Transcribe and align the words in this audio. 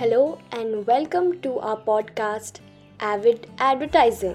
Hello 0.00 0.38
and 0.52 0.86
welcome 0.86 1.42
to 1.42 1.58
our 1.58 1.76
podcast 1.76 2.60
Avid 3.00 3.46
Advertising. 3.58 4.34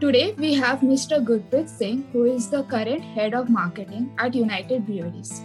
Today 0.00 0.34
we 0.38 0.54
have 0.54 0.80
Mr. 0.80 1.24
Gurpreet 1.24 1.68
Singh, 1.68 2.02
who 2.12 2.24
is 2.24 2.50
the 2.50 2.64
current 2.64 3.00
head 3.00 3.32
of 3.32 3.48
marketing 3.48 4.12
at 4.18 4.34
United 4.34 4.86
Breweries. 4.86 5.42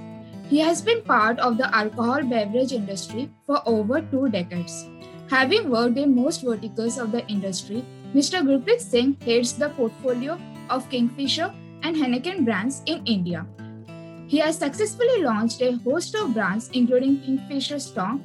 He 0.50 0.58
has 0.58 0.82
been 0.82 1.04
part 1.04 1.38
of 1.38 1.60
the 1.60 1.70
alcohol 1.76 2.24
beverage 2.24 2.72
industry 2.72 3.30
for 3.46 3.62
over 3.68 4.02
two 4.02 4.28
decades. 4.30 4.88
Having 5.30 5.70
worked 5.70 6.00
in 6.00 6.16
most 6.16 6.42
verticals 6.42 6.98
of 6.98 7.12
the 7.12 7.24
industry, 7.28 7.86
Mr. 8.16 8.42
Gurpreet 8.42 8.82
Singh 8.82 9.14
heads 9.22 9.54
the 9.54 9.70
portfolio 9.70 10.40
of 10.72 10.90
Kingfisher 10.90 11.54
and 11.86 11.96
Heineken 11.96 12.44
brands 12.46 12.82
in 12.88 13.06
India. 13.06 13.46
He 14.28 14.40
has 14.40 14.58
successfully 14.58 15.22
launched 15.22 15.62
a 15.62 15.74
host 15.88 16.16
of 16.16 16.34
brands 16.34 16.70
including 16.74 17.20
Kingfisher 17.22 17.80
Strong, 17.80 18.24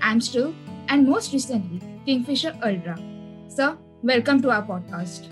Amstel, 0.00 0.54
and 0.88 1.08
most 1.08 1.32
recently, 1.32 1.80
Kingfisher 2.06 2.54
Ultra. 2.64 2.96
Sir, 3.48 3.76
welcome 4.04 4.40
to 4.42 4.50
our 4.50 4.62
podcast. 4.62 5.26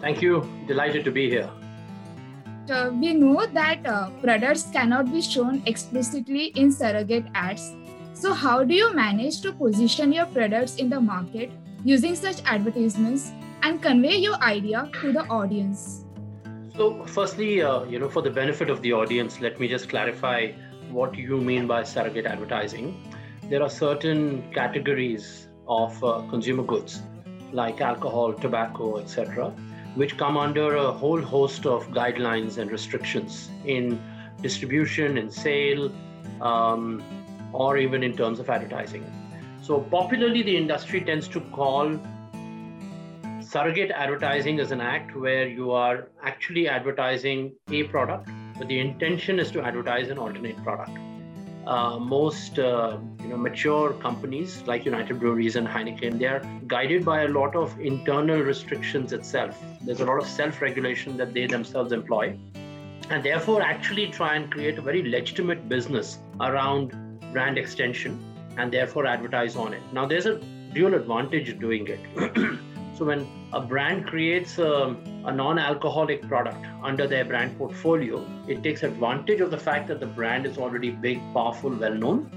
Thank 0.00 0.22
you. 0.22 0.48
Delighted 0.68 1.04
to 1.04 1.10
be 1.10 1.28
here. 1.28 1.50
Uh, 2.70 2.90
we 2.92 3.12
know 3.12 3.44
that 3.46 3.84
uh, 3.84 4.10
products 4.22 4.70
cannot 4.72 5.10
be 5.10 5.20
shown 5.20 5.60
explicitly 5.66 6.46
in 6.54 6.70
surrogate 6.70 7.26
ads. 7.34 7.74
So, 8.14 8.32
how 8.32 8.62
do 8.62 8.74
you 8.74 8.94
manage 8.94 9.40
to 9.40 9.52
position 9.52 10.12
your 10.12 10.26
products 10.26 10.76
in 10.76 10.90
the 10.90 11.00
market 11.00 11.50
using 11.84 12.14
such 12.14 12.40
advertisements 12.44 13.32
and 13.62 13.82
convey 13.82 14.16
your 14.18 14.36
idea 14.36 14.88
to 15.00 15.12
the 15.12 15.24
audience? 15.26 16.04
So, 16.78 17.04
firstly, 17.06 17.60
uh, 17.60 17.82
you 17.86 17.98
know, 17.98 18.08
for 18.08 18.22
the 18.22 18.30
benefit 18.30 18.70
of 18.70 18.82
the 18.82 18.92
audience, 18.92 19.40
let 19.40 19.58
me 19.58 19.66
just 19.66 19.88
clarify 19.88 20.52
what 20.92 21.16
you 21.16 21.38
mean 21.38 21.66
by 21.66 21.82
surrogate 21.82 22.24
advertising. 22.24 23.12
There 23.50 23.64
are 23.64 23.68
certain 23.68 24.48
categories 24.52 25.48
of 25.66 26.04
uh, 26.04 26.22
consumer 26.30 26.62
goods 26.62 27.02
like 27.52 27.80
alcohol, 27.80 28.32
tobacco, 28.32 28.98
etc., 28.98 29.50
which 29.96 30.16
come 30.16 30.36
under 30.36 30.76
a 30.76 30.92
whole 30.92 31.20
host 31.20 31.66
of 31.66 31.88
guidelines 31.88 32.58
and 32.58 32.70
restrictions 32.70 33.50
in 33.66 34.00
distribution 34.40 35.18
and 35.18 35.32
sale, 35.32 35.92
um, 36.40 37.02
or 37.52 37.76
even 37.76 38.04
in 38.04 38.16
terms 38.16 38.38
of 38.38 38.48
advertising. 38.48 39.04
So, 39.62 39.80
popularly, 39.80 40.44
the 40.44 40.56
industry 40.56 41.00
tends 41.00 41.26
to 41.26 41.40
call 41.40 42.00
surrogate 43.48 43.90
advertising 43.90 44.58
is 44.58 44.72
an 44.72 44.80
act 44.80 45.16
where 45.16 45.48
you 45.48 45.70
are 45.70 46.08
actually 46.22 46.68
advertising 46.68 47.54
a 47.70 47.84
product, 47.84 48.28
but 48.58 48.68
the 48.68 48.78
intention 48.78 49.38
is 49.38 49.50
to 49.50 49.62
advertise 49.62 50.10
an 50.10 50.18
alternate 50.18 50.62
product. 50.62 50.90
Uh, 51.66 51.98
most 51.98 52.58
uh, 52.58 52.98
you 53.22 53.28
know 53.28 53.36
mature 53.36 53.92
companies 53.94 54.62
like 54.66 54.84
United 54.84 55.18
Breweries 55.18 55.56
and 55.56 55.66
Heineken, 55.66 56.18
they 56.18 56.26
are 56.26 56.42
guided 56.66 57.04
by 57.06 57.22
a 57.22 57.28
lot 57.28 57.56
of 57.56 57.78
internal 57.80 58.40
restrictions 58.40 59.14
itself. 59.14 59.58
There's 59.82 60.00
a 60.00 60.04
lot 60.04 60.18
of 60.18 60.26
self-regulation 60.26 61.16
that 61.16 61.32
they 61.32 61.46
themselves 61.46 61.92
employ, 61.92 62.38
and 63.08 63.22
therefore 63.24 63.62
actually 63.62 64.08
try 64.08 64.36
and 64.36 64.50
create 64.50 64.78
a 64.78 64.82
very 64.82 65.02
legitimate 65.10 65.68
business 65.70 66.18
around 66.40 66.92
brand 67.32 67.56
extension 67.56 68.22
and 68.58 68.72
therefore 68.72 69.06
advertise 69.06 69.56
on 69.56 69.72
it. 69.72 69.82
Now 69.92 70.06
there's 70.06 70.26
a 70.26 70.36
dual 70.74 70.94
advantage 70.94 71.58
doing 71.58 71.86
it. 71.88 72.58
So 72.98 73.04
when 73.04 73.28
a 73.52 73.60
brand 73.60 74.08
creates 74.08 74.58
a, 74.58 74.96
a, 75.24 75.30
non-alcoholic 75.30 76.26
product 76.26 76.66
under 76.82 77.06
their 77.06 77.24
brand 77.24 77.56
portfolio, 77.56 78.26
it 78.48 78.64
takes 78.64 78.82
advantage 78.82 79.40
of 79.40 79.52
the 79.52 79.56
fact 79.56 79.86
that 79.86 80.00
the 80.00 80.06
brand 80.06 80.46
is 80.46 80.58
already 80.58 80.90
big, 80.90 81.20
powerful, 81.32 81.70
well-known, 81.70 82.28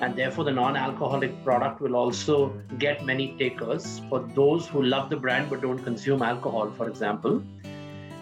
and 0.00 0.14
therefore 0.14 0.44
the 0.44 0.52
non-alcoholic 0.52 1.42
product 1.42 1.80
will 1.80 1.96
also 1.96 2.50
get 2.78 3.04
many 3.04 3.36
takers 3.38 4.02
for 4.08 4.20
those 4.36 4.68
who 4.68 4.84
love 4.84 5.10
the 5.10 5.16
brand 5.16 5.50
but 5.50 5.62
don't 5.62 5.82
consume 5.82 6.22
alcohol, 6.22 6.70
for 6.76 6.88
example. 6.88 7.42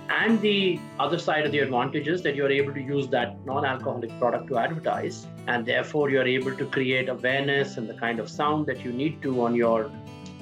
And 0.09 0.41
the 0.41 0.81
other 0.99 1.19
side 1.19 1.45
of 1.45 1.53
the 1.53 1.59
advantage 1.59 2.09
is 2.09 2.23
that 2.23 2.35
you're 2.35 2.51
able 2.51 2.73
to 2.73 2.81
use 2.81 3.09
that 3.09 3.45
non-alcoholic 3.45 4.19
product 4.19 4.49
to 4.49 4.57
advertise, 4.57 5.27
and 5.47 5.67
therefore 5.67 6.09
you're 6.09 6.27
able 6.27 6.57
to 6.57 6.65
create 6.65 7.11
awareness 7.11 7.77
and 7.77 7.87
the 7.87 7.95
kind 7.95 8.19
of 8.19 8.31
sound 8.31 8.65
that 8.69 8.83
you 8.83 8.93
need 8.93 9.21
to 9.21 9.43
on 9.45 9.55
your 9.55 9.91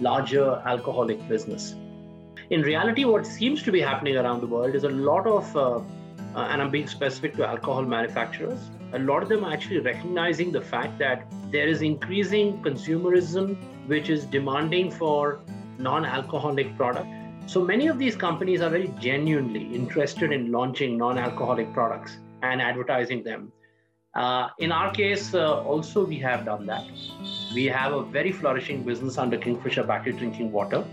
larger 0.01 0.63
alcoholic 0.67 1.27
business. 1.29 1.75
In 2.51 2.63
reality, 2.63 3.05
what 3.05 3.27
seems 3.27 3.63
to 3.63 3.73
be 3.73 3.81
happening 3.81 4.17
around 4.17 4.41
the 4.41 4.47
world 4.47 4.75
is 4.75 4.85
a 4.85 4.89
lot 4.89 5.27
of, 5.27 5.57
uh, 5.57 5.77
uh, 5.77 5.83
and 6.51 6.61
I'm 6.61 6.71
being 6.71 6.89
specific 6.89 7.37
to 7.37 7.47
alcohol 7.47 7.83
manufacturers, 7.83 8.71
a 8.93 8.99
lot 8.99 9.23
of 9.23 9.29
them 9.29 9.45
are 9.45 9.53
actually 9.53 9.79
recognizing 9.79 10.51
the 10.51 10.61
fact 10.61 10.99
that 10.99 11.25
there 11.51 11.69
is 11.69 11.83
increasing 11.83 12.61
consumerism, 12.63 13.57
which 13.87 14.09
is 14.09 14.25
demanding 14.25 14.91
for 14.91 15.41
non 15.79 16.05
alcoholic 16.05 16.77
product. 16.77 17.07
So 17.47 17.65
many 17.65 17.87
of 17.87 17.99
these 17.99 18.17
companies 18.17 18.61
are 18.63 18.71
very 18.71 18.89
genuinely 19.01 19.75
interested 19.75 20.33
in 20.33 20.51
launching 20.51 20.99
non 20.99 21.19
alcoholic 21.19 21.73
products 21.73 22.19
and 22.43 22.61
advertising 22.61 23.23
them. 23.23 23.53
Uh, 24.15 24.49
in 24.59 24.73
our 24.73 24.93
case, 24.93 25.35
uh, 25.35 25.63
also 25.63 26.05
we 26.05 26.19
have 26.19 26.45
done 26.45 26.67
that. 26.67 26.85
We 27.55 27.67
have 27.67 27.93
a 27.93 28.03
very 28.03 28.33
flourishing 28.33 28.83
business 28.83 29.19
under 29.19 29.39
Kingfisher 29.39 29.85
Battery 29.85 30.13
Drinking 30.13 30.51
Water. 30.51 30.85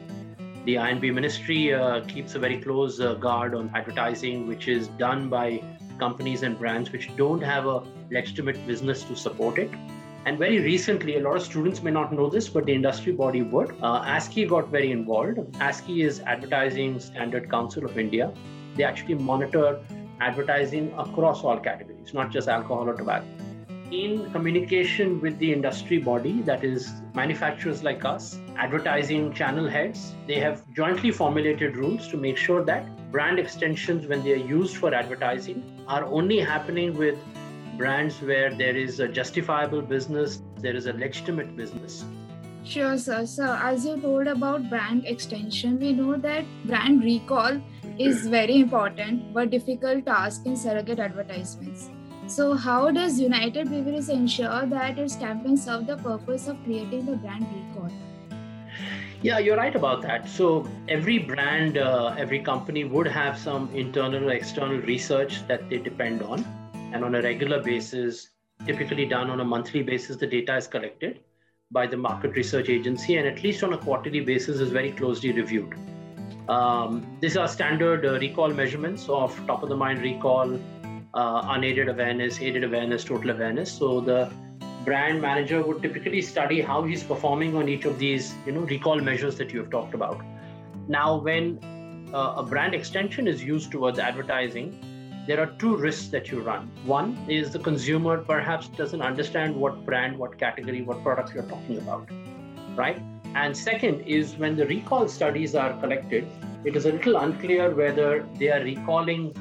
The 0.66 0.78
I&B 0.78 1.12
Ministry 1.12 1.74
uh, 1.74 2.02
keeps 2.06 2.36
a 2.36 2.40
very 2.40 2.62
close 2.62 3.00
guard 3.00 3.56
on 3.56 3.72
advertising, 3.74 4.48
which 4.48 4.68
is 4.68 4.90
done 5.00 5.30
by 5.30 5.64
companies 5.98 6.44
and 6.44 6.60
brands 6.60 6.92
which 6.92 7.16
don't 7.16 7.42
have 7.42 7.66
a 7.66 7.84
legitimate 8.12 8.66
business 8.68 9.02
to 9.04 9.16
support 9.16 9.58
it. 9.58 9.72
And 10.26 10.38
very 10.38 10.60
recently, 10.60 11.16
a 11.16 11.22
lot 11.22 11.38
of 11.38 11.42
students 11.42 11.82
may 11.82 11.90
not 11.90 12.12
know 12.14 12.30
this, 12.30 12.50
but 12.50 12.66
the 12.66 12.74
industry 12.74 13.14
body 13.14 13.42
would. 13.42 13.72
Uh, 13.82 14.04
ASCI 14.04 14.48
got 14.48 14.68
very 14.68 14.92
involved. 14.92 15.38
ASCI 15.54 16.04
is 16.04 16.20
Advertising 16.20 17.00
Standard 17.00 17.50
Council 17.50 17.86
of 17.86 17.98
India. 17.98 18.32
They 18.76 18.84
actually 18.84 19.16
monitor 19.16 19.80
advertising 20.20 20.94
across 20.98 21.44
all 21.44 21.60
categories, 21.60 22.14
not 22.14 22.32
just 22.32 22.48
alcohol 22.48 22.90
or 22.90 22.96
tobacco. 22.96 23.26
In 23.92 24.30
communication 24.32 25.22
with 25.22 25.38
the 25.40 25.54
industry 25.54 25.98
body, 25.98 26.42
that 26.42 26.64
is 26.64 26.92
manufacturers 27.16 27.84
like 27.84 28.04
us, 28.04 28.38
advertising 28.58 29.34
channel 29.34 29.68
heads, 29.70 30.14
they 30.28 30.40
have 30.40 30.62
jointly 30.74 31.12
formulated 31.12 31.78
rules 31.78 32.10
to 32.10 32.18
make 32.18 32.36
sure 32.36 32.66
that 32.66 33.12
brand 33.12 33.40
extensions, 33.40 34.06
when 34.08 34.24
they 34.24 34.34
are 34.34 34.46
used 34.48 34.76
for 34.76 34.94
advertising, 34.94 35.64
are 35.88 36.04
only 36.04 36.40
happening 36.40 36.98
with 36.98 37.18
brands 37.78 38.22
where 38.22 38.54
there 38.54 38.76
is 38.76 39.00
a 39.00 39.08
justifiable 39.08 39.82
business, 39.82 40.42
there 40.58 40.76
is 40.76 40.88
a 40.88 40.94
legitimate 40.94 41.56
business. 41.56 42.04
Sure, 42.66 42.98
sir. 42.98 43.26
So, 43.26 43.58
as 43.62 43.86
you 43.86 43.96
told 44.02 44.28
about 44.28 44.70
brand 44.70 45.06
extension, 45.06 45.80
we 45.80 45.94
know 45.94 46.18
that 46.18 46.44
brand 46.66 47.02
recall 47.02 47.62
is 48.00 48.28
very 48.28 48.60
important 48.60 49.34
but 49.34 49.50
difficult 49.50 50.06
task 50.06 50.46
in 50.46 50.56
surrogate 50.56 51.00
advertisements. 51.00 51.90
So, 52.28 52.54
how 52.54 52.92
does 52.92 53.20
United 53.20 53.70
Breweries 53.70 54.10
ensure 54.10 54.66
that 54.66 55.00
its 55.00 55.16
campaigns 55.16 55.64
serve 55.64 55.88
the 55.88 55.98
purpose 55.98 56.48
of 56.48 56.62
creating 56.64 57.06
the 57.06 57.16
brand 57.16 57.48
recall? 57.54 57.90
Yeah, 59.22 59.40
you're 59.40 59.58
right 59.58 59.76
about 59.76 60.02
that. 60.04 60.30
So, 60.30 60.68
every 60.90 61.18
brand, 61.18 61.78
uh, 61.78 62.14
every 62.18 62.40
company 62.40 62.84
would 62.84 63.08
have 63.08 63.40
some 63.40 63.70
internal 63.74 64.30
or 64.30 64.34
external 64.34 64.78
research 64.82 65.48
that 65.48 65.70
they 65.70 65.78
depend 65.78 66.22
on. 66.22 66.46
And 66.94 67.04
on 67.04 67.16
a 67.16 67.22
regular 67.22 67.64
basis, 67.64 68.30
typically 68.66 69.06
done 69.06 69.30
on 69.30 69.40
a 69.40 69.46
monthly 69.46 69.82
basis, 69.82 70.18
the 70.18 70.28
data 70.28 70.58
is 70.58 70.68
collected 70.68 71.22
by 71.72 71.88
the 71.88 71.98
market 71.98 72.32
research 72.32 72.70
agency 72.70 73.18
and 73.18 73.28
at 73.28 73.44
least 73.44 73.64
on 73.64 73.74
a 73.74 73.78
quarterly 73.78 74.20
basis 74.20 74.60
is 74.60 74.70
very 74.70 74.92
closely 74.92 75.32
reviewed. 75.32 75.74
Um, 76.50 77.18
these 77.20 77.36
are 77.36 77.48
standard 77.48 78.06
uh, 78.06 78.14
recall 78.20 78.50
measurements 78.50 79.10
of 79.10 79.36
top 79.48 79.64
of 79.64 79.70
the 79.70 79.76
mind 79.76 80.02
recall, 80.02 80.60
uh, 81.14 81.42
unaided 81.46 81.90
awareness, 81.90 82.40
aided 82.40 82.64
awareness, 82.64 83.04
total 83.04 83.32
awareness. 83.32 83.72
So 83.72 84.00
the 84.00 84.32
brand 84.86 85.22
manager 85.22 85.62
would 85.62 85.82
typically 85.82 86.22
study 86.22 86.62
how 86.62 86.84
he's 86.84 87.04
performing 87.04 87.58
on 87.58 87.68
each 87.68 87.84
of 87.84 88.00
these, 88.00 88.34
you 88.46 88.54
know, 88.54 88.62
recall 88.62 89.02
measures 89.02 89.38
that 89.38 89.52
you 89.52 89.60
have 89.60 89.70
talked 89.70 89.94
about. 89.94 90.22
Now, 90.88 91.18
when 91.18 91.60
uh, 92.14 92.36
a 92.38 92.44
brand 92.44 92.74
extension 92.74 93.28
is 93.28 93.44
used 93.44 93.70
towards 93.70 94.00
advertising, 94.00 94.80
there 95.28 95.42
are 95.42 95.48
two 95.60 95.76
risks 95.76 96.08
that 96.08 96.32
you 96.32 96.40
run. 96.40 96.72
One 96.86 97.18
is 97.28 97.52
the 97.52 97.60
consumer 97.60 98.20
perhaps 98.20 98.70
doesn't 98.70 99.02
understand 99.02 99.54
what 99.54 99.86
brand, 99.86 100.18
what 100.18 100.38
category, 100.38 100.84
what 100.84 101.04
product 101.04 101.34
you're 101.34 101.44
talking 101.44 101.78
about, 101.80 102.10
right? 102.78 103.02
And 103.36 103.56
second 103.56 104.02
is 104.02 104.36
when 104.36 104.56
the 104.56 104.66
recall 104.66 105.08
studies 105.08 105.56
are 105.56 105.80
collected, 105.80 106.28
it 106.66 106.76
is 106.76 106.86
a 106.86 106.92
little 106.92 107.18
unclear 107.18 107.74
whether 107.74 108.28
they 108.38 108.50
are 108.50 108.64
recalling 108.64 109.36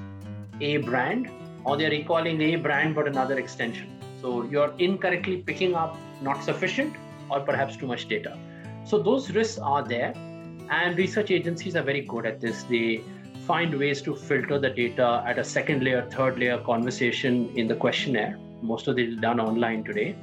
a 0.61 0.77
brand 0.79 1.31
or 1.65 1.77
they're 1.77 1.91
recalling 1.91 2.41
a 2.41 2.57
brand 2.57 2.95
but 2.95 3.09
another 3.09 3.39
extension. 3.39 3.99
So 4.21 4.45
you're 4.45 4.73
incorrectly 4.79 5.39
picking 5.39 5.75
up 5.75 5.97
not 6.23 6.43
sufficient 6.43 6.95
or 7.31 7.41
perhaps 7.41 7.77
too 7.77 7.87
much 7.87 8.09
data. 8.09 8.39
So 8.85 9.03
those 9.03 9.31
risks 9.31 9.59
are 9.59 9.83
there, 9.83 10.15
and 10.71 10.97
research 10.97 11.31
agencies 11.31 11.75
are 11.75 11.83
very 11.83 12.03
good 12.03 12.27
at 12.27 12.41
this. 12.41 12.63
They 12.65 13.03
find 13.47 13.77
ways 13.79 14.01
to 14.03 14.15
filter 14.15 14.59
the 14.59 14.71
data 14.71 15.25
at 15.27 15.39
a 15.39 15.45
second 15.45 15.83
layer, 15.83 16.09
third 16.11 16.39
layer 16.39 16.59
conversation 16.59 17.51
in 17.57 17.67
the 17.67 17.75
questionnaire. 17.75 18.39
Most 18.63 18.89
of 18.89 18.99
it 18.99 19.09
is 19.09 19.17
done 19.17 19.41
online 19.41 19.85
today, 19.85 20.17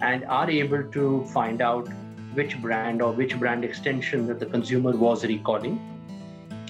and 0.00 0.24
are 0.24 0.48
able 0.48 0.84
to 0.92 1.24
find 1.32 1.60
out 1.60 1.88
which 2.36 2.60
brand 2.60 3.02
or 3.02 3.12
which 3.12 3.38
brand 3.38 3.64
extension 3.64 4.26
that 4.28 4.38
the 4.38 4.46
consumer 4.46 4.92
was 4.92 5.24
recalling. 5.24 5.80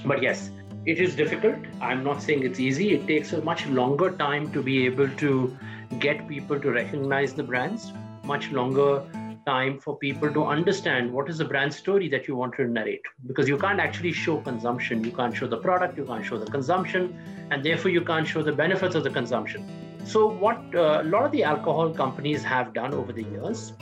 But 0.04 0.22
yes, 0.22 0.50
it 0.86 0.98
is 1.00 1.16
difficult. 1.16 1.56
I'm 1.80 2.04
not 2.04 2.22
saying 2.22 2.44
it's 2.44 2.60
easy. 2.60 2.92
It 2.94 3.06
takes 3.06 3.32
a 3.32 3.42
much 3.42 3.66
longer 3.66 4.10
time 4.12 4.52
to 4.52 4.62
be 4.62 4.86
able 4.86 5.08
to 5.08 5.56
get 5.98 6.28
people 6.28 6.60
to 6.60 6.70
recognize 6.70 7.34
the 7.34 7.42
brands, 7.42 7.92
much 8.24 8.50
longer 8.52 9.02
time 9.46 9.78
for 9.78 9.96
people 9.98 10.32
to 10.32 10.44
understand 10.44 11.12
what 11.12 11.28
is 11.30 11.38
the 11.38 11.44
brand 11.44 11.72
story 11.72 12.08
that 12.08 12.26
you 12.26 12.34
want 12.34 12.54
to 12.54 12.66
narrate 12.66 13.02
because 13.26 13.48
you 13.48 13.56
can't 13.56 13.78
actually 13.78 14.12
show 14.12 14.38
consumption 14.38 15.04
you 15.04 15.12
can't 15.12 15.36
show 15.36 15.46
the 15.46 15.56
product 15.56 15.96
you 15.96 16.04
can't 16.04 16.26
show 16.26 16.36
the 16.36 16.50
consumption 16.50 17.16
and 17.52 17.64
therefore 17.64 17.92
you 17.92 18.00
can't 18.00 18.26
show 18.26 18.42
the 18.42 18.52
benefits 18.52 18.96
of 18.96 19.04
the 19.04 19.10
consumption 19.10 19.64
so 20.04 20.26
what 20.28 20.58
uh, 20.74 21.00
a 21.00 21.04
lot 21.04 21.24
of 21.24 21.30
the 21.30 21.44
alcohol 21.44 21.90
companies 21.90 22.42
have 22.42 22.74
done 22.74 22.92
over 22.92 23.12
the 23.12 23.22
years 23.22 23.72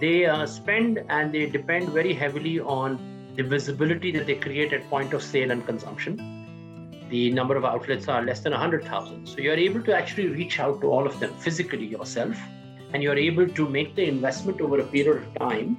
they 0.00 0.26
uh, 0.26 0.46
spend 0.46 1.04
and 1.08 1.32
they 1.32 1.46
depend 1.46 1.88
very 1.90 2.12
heavily 2.12 2.60
on 2.60 2.98
the 3.36 3.42
visibility 3.42 4.10
that 4.10 4.26
they 4.26 4.34
create 4.34 4.72
at 4.72 4.88
point 4.90 5.12
of 5.12 5.22
sale 5.22 5.50
and 5.50 5.64
consumption 5.66 6.32
the 7.10 7.30
number 7.30 7.56
of 7.56 7.64
outlets 7.64 8.08
are 8.08 8.22
less 8.22 8.40
than 8.40 8.52
100000 8.52 9.26
so 9.26 9.38
you're 9.38 9.54
able 9.54 9.82
to 9.82 9.94
actually 9.94 10.28
reach 10.28 10.58
out 10.58 10.80
to 10.80 10.88
all 10.88 11.06
of 11.06 11.18
them 11.20 11.32
physically 11.34 11.86
yourself 11.86 12.36
and 12.92 13.02
you're 13.02 13.18
able 13.18 13.48
to 13.48 13.68
make 13.68 13.94
the 13.94 14.06
investment 14.06 14.60
over 14.60 14.80
a 14.80 14.84
period 14.84 15.22
of 15.22 15.34
time 15.34 15.76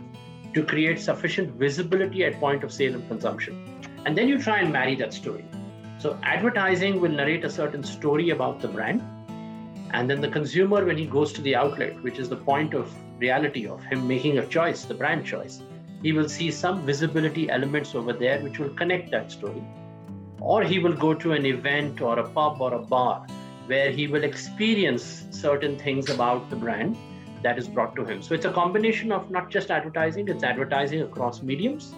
to 0.54 0.64
create 0.64 1.00
sufficient 1.00 1.54
visibility 1.54 2.24
at 2.24 2.40
point 2.40 2.64
of 2.64 2.72
sale 2.72 2.96
and 2.96 3.08
consumption. 3.08 3.82
And 4.06 4.18
then 4.18 4.28
you 4.28 4.42
try 4.42 4.60
and 4.60 4.72
marry 4.72 4.96
that 4.96 5.14
story. 5.14 5.46
So 6.00 6.18
advertising 6.24 7.00
will 7.02 7.12
narrate 7.12 7.44
a 7.44 7.50
certain 7.50 7.84
story 7.84 8.30
about 8.32 8.62
the 8.62 8.68
brand. 8.68 9.02
And 9.92 10.10
then 10.10 10.22
the 10.22 10.28
consumer, 10.28 10.86
when 10.86 10.98
he 10.98 11.06
goes 11.06 11.32
to 11.34 11.42
the 11.42 11.56
outlet, 11.56 12.02
which 12.04 12.20
is 12.20 12.30
the 12.30 12.36
point 12.36 12.74
of 12.74 12.94
reality 13.20 13.68
of 13.68 13.84
him 13.84 14.08
making 14.08 14.38
a 14.38 14.46
choice, 14.48 14.84
the 14.86 14.94
brand 14.94 15.26
choice, 15.26 15.62
he 16.02 16.14
will 16.14 16.30
see 16.30 16.52
some 16.52 16.86
visibility 16.86 17.50
elements 17.50 17.96
over 17.96 18.14
there 18.14 18.40
which 18.42 18.60
will 18.60 18.70
connect 18.70 19.12
that 19.12 19.32
story. 19.32 19.64
Or 20.40 20.64
he 20.64 20.80
will 20.80 20.94
go 20.94 21.14
to 21.14 21.34
an 21.34 21.46
event 21.46 22.02
or 22.02 22.20
a 22.20 22.28
pub 22.30 22.62
or 22.62 22.74
a 22.74 22.80
bar 22.80 23.26
where 23.66 23.92
he 23.92 24.08
will 24.08 24.24
experience 24.24 25.26
certain 25.32 25.78
things 25.78 26.10
about 26.10 26.50
the 26.50 26.56
brand 26.56 26.96
that 27.44 27.58
is 27.58 27.68
brought 27.68 27.96
to 27.96 28.06
him. 28.06 28.22
So 28.22 28.34
it's 28.34 28.46
a 28.46 28.52
combination 28.52 29.12
of 29.12 29.30
not 29.30 29.50
just 29.50 29.72
advertising, 29.72 30.28
it's 30.28 30.44
advertising 30.44 31.02
across 31.02 31.42
mediums. 31.42 31.94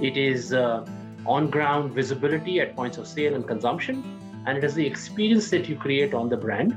It 0.00 0.16
is 0.16 0.52
uh, 0.52 0.86
on 1.26 1.50
ground 1.50 1.92
visibility 1.92 2.60
at 2.60 2.74
points 2.74 2.98
of 2.98 3.06
sale 3.06 3.34
and 3.34 3.46
consumption. 3.46 4.02
And 4.46 4.58
it 4.58 4.64
is 4.64 4.74
the 4.74 4.86
experience 4.86 5.50
that 5.50 5.68
you 5.68 5.76
create 5.76 6.14
on 6.14 6.28
the 6.28 6.36
brand 6.36 6.76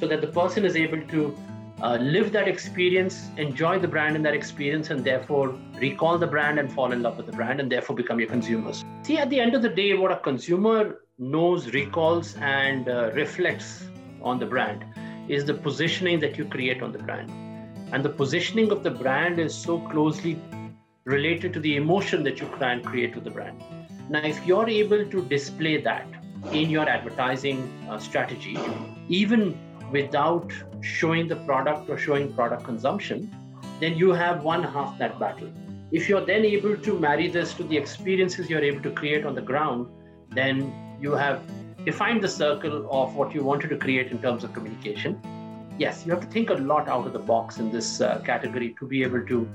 so 0.00 0.06
that 0.06 0.20
the 0.20 0.28
person 0.28 0.64
is 0.64 0.76
able 0.76 1.00
to 1.08 1.36
uh, 1.84 1.98
live 2.00 2.32
that 2.32 2.48
experience, 2.48 3.28
enjoy 3.36 3.78
the 3.78 3.86
brand 3.86 4.16
in 4.16 4.22
that 4.22 4.32
experience, 4.32 4.88
and 4.88 5.04
therefore 5.04 5.54
recall 5.78 6.16
the 6.16 6.26
brand 6.26 6.58
and 6.58 6.72
fall 6.72 6.92
in 6.92 7.02
love 7.02 7.18
with 7.18 7.26
the 7.26 7.32
brand 7.32 7.60
and 7.60 7.70
therefore 7.70 7.94
become 7.94 8.18
your 8.18 8.28
consumers. 8.28 8.82
See, 9.02 9.18
at 9.18 9.28
the 9.28 9.38
end 9.38 9.54
of 9.54 9.60
the 9.60 9.68
day, 9.68 9.92
what 9.94 10.10
a 10.10 10.16
consumer 10.16 11.00
knows, 11.18 11.74
recalls, 11.74 12.36
and 12.36 12.88
uh, 12.88 13.10
reflects 13.12 13.84
on 14.22 14.38
the 14.38 14.46
brand 14.46 14.82
is 15.28 15.44
the 15.44 15.52
positioning 15.52 16.18
that 16.20 16.38
you 16.38 16.46
create 16.46 16.82
on 16.82 16.90
the 16.90 17.00
brand. 17.00 17.30
And 17.92 18.02
the 18.02 18.08
positioning 18.08 18.72
of 18.72 18.82
the 18.82 18.90
brand 18.90 19.38
is 19.38 19.54
so 19.54 19.78
closely 19.90 20.40
related 21.04 21.52
to 21.52 21.60
the 21.60 21.76
emotion 21.76 22.24
that 22.24 22.40
you 22.40 22.46
try 22.56 22.72
and 22.72 22.82
create 22.82 23.14
with 23.14 23.24
the 23.24 23.30
brand. 23.30 23.62
Now, 24.08 24.22
if 24.24 24.46
you're 24.46 24.68
able 24.68 25.04
to 25.04 25.22
display 25.26 25.82
that 25.82 26.06
in 26.50 26.70
your 26.70 26.88
advertising 26.88 27.70
uh, 27.90 27.98
strategy, 27.98 28.58
even 29.08 29.58
without 29.94 30.52
showing 30.80 31.28
the 31.32 31.36
product 31.48 31.88
or 31.88 31.96
showing 31.96 32.32
product 32.34 32.64
consumption, 32.64 33.34
then 33.80 33.96
you 33.96 34.12
have 34.12 34.42
one 34.42 34.62
half 34.62 34.98
that 34.98 35.18
battle. 35.18 35.50
If 35.92 36.08
you're 36.08 36.26
then 36.26 36.44
able 36.44 36.76
to 36.86 36.98
marry 36.98 37.28
this 37.28 37.54
to 37.54 37.62
the 37.62 37.76
experiences 37.76 38.50
you're 38.50 38.66
able 38.70 38.82
to 38.82 38.90
create 38.90 39.24
on 39.24 39.36
the 39.36 39.46
ground, 39.50 39.86
then 40.30 40.72
you 41.00 41.12
have 41.12 41.40
defined 41.84 42.22
the 42.24 42.28
circle 42.28 42.88
of 42.90 43.14
what 43.14 43.34
you 43.34 43.44
wanted 43.44 43.70
to 43.70 43.76
create 43.76 44.10
in 44.10 44.20
terms 44.20 44.42
of 44.42 44.52
communication. 44.52 45.20
Yes, 45.78 46.02
you 46.04 46.12
have 46.12 46.22
to 46.22 46.30
think 46.38 46.50
a 46.50 46.54
lot 46.54 46.88
out 46.88 47.06
of 47.06 47.12
the 47.12 47.24
box 47.30 47.58
in 47.58 47.70
this 47.70 48.00
uh, 48.00 48.20
category 48.24 48.74
to 48.80 48.86
be 48.86 49.02
able 49.02 49.24
to 49.26 49.48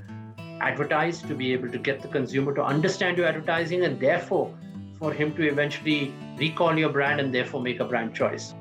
advertise, 0.60 1.20
to 1.22 1.34
be 1.34 1.52
able 1.52 1.70
to 1.70 1.78
get 1.78 2.00
the 2.00 2.08
consumer 2.08 2.54
to 2.54 2.62
understand 2.62 3.18
your 3.18 3.26
advertising, 3.26 3.84
and 3.84 4.00
therefore 4.00 4.54
for 4.98 5.12
him 5.12 5.34
to 5.34 5.46
eventually 5.48 6.14
recall 6.38 6.78
your 6.78 6.90
brand 6.90 7.20
and 7.20 7.34
therefore 7.34 7.62
make 7.62 7.80
a 7.80 7.84
brand 7.84 8.14
choice. 8.14 8.54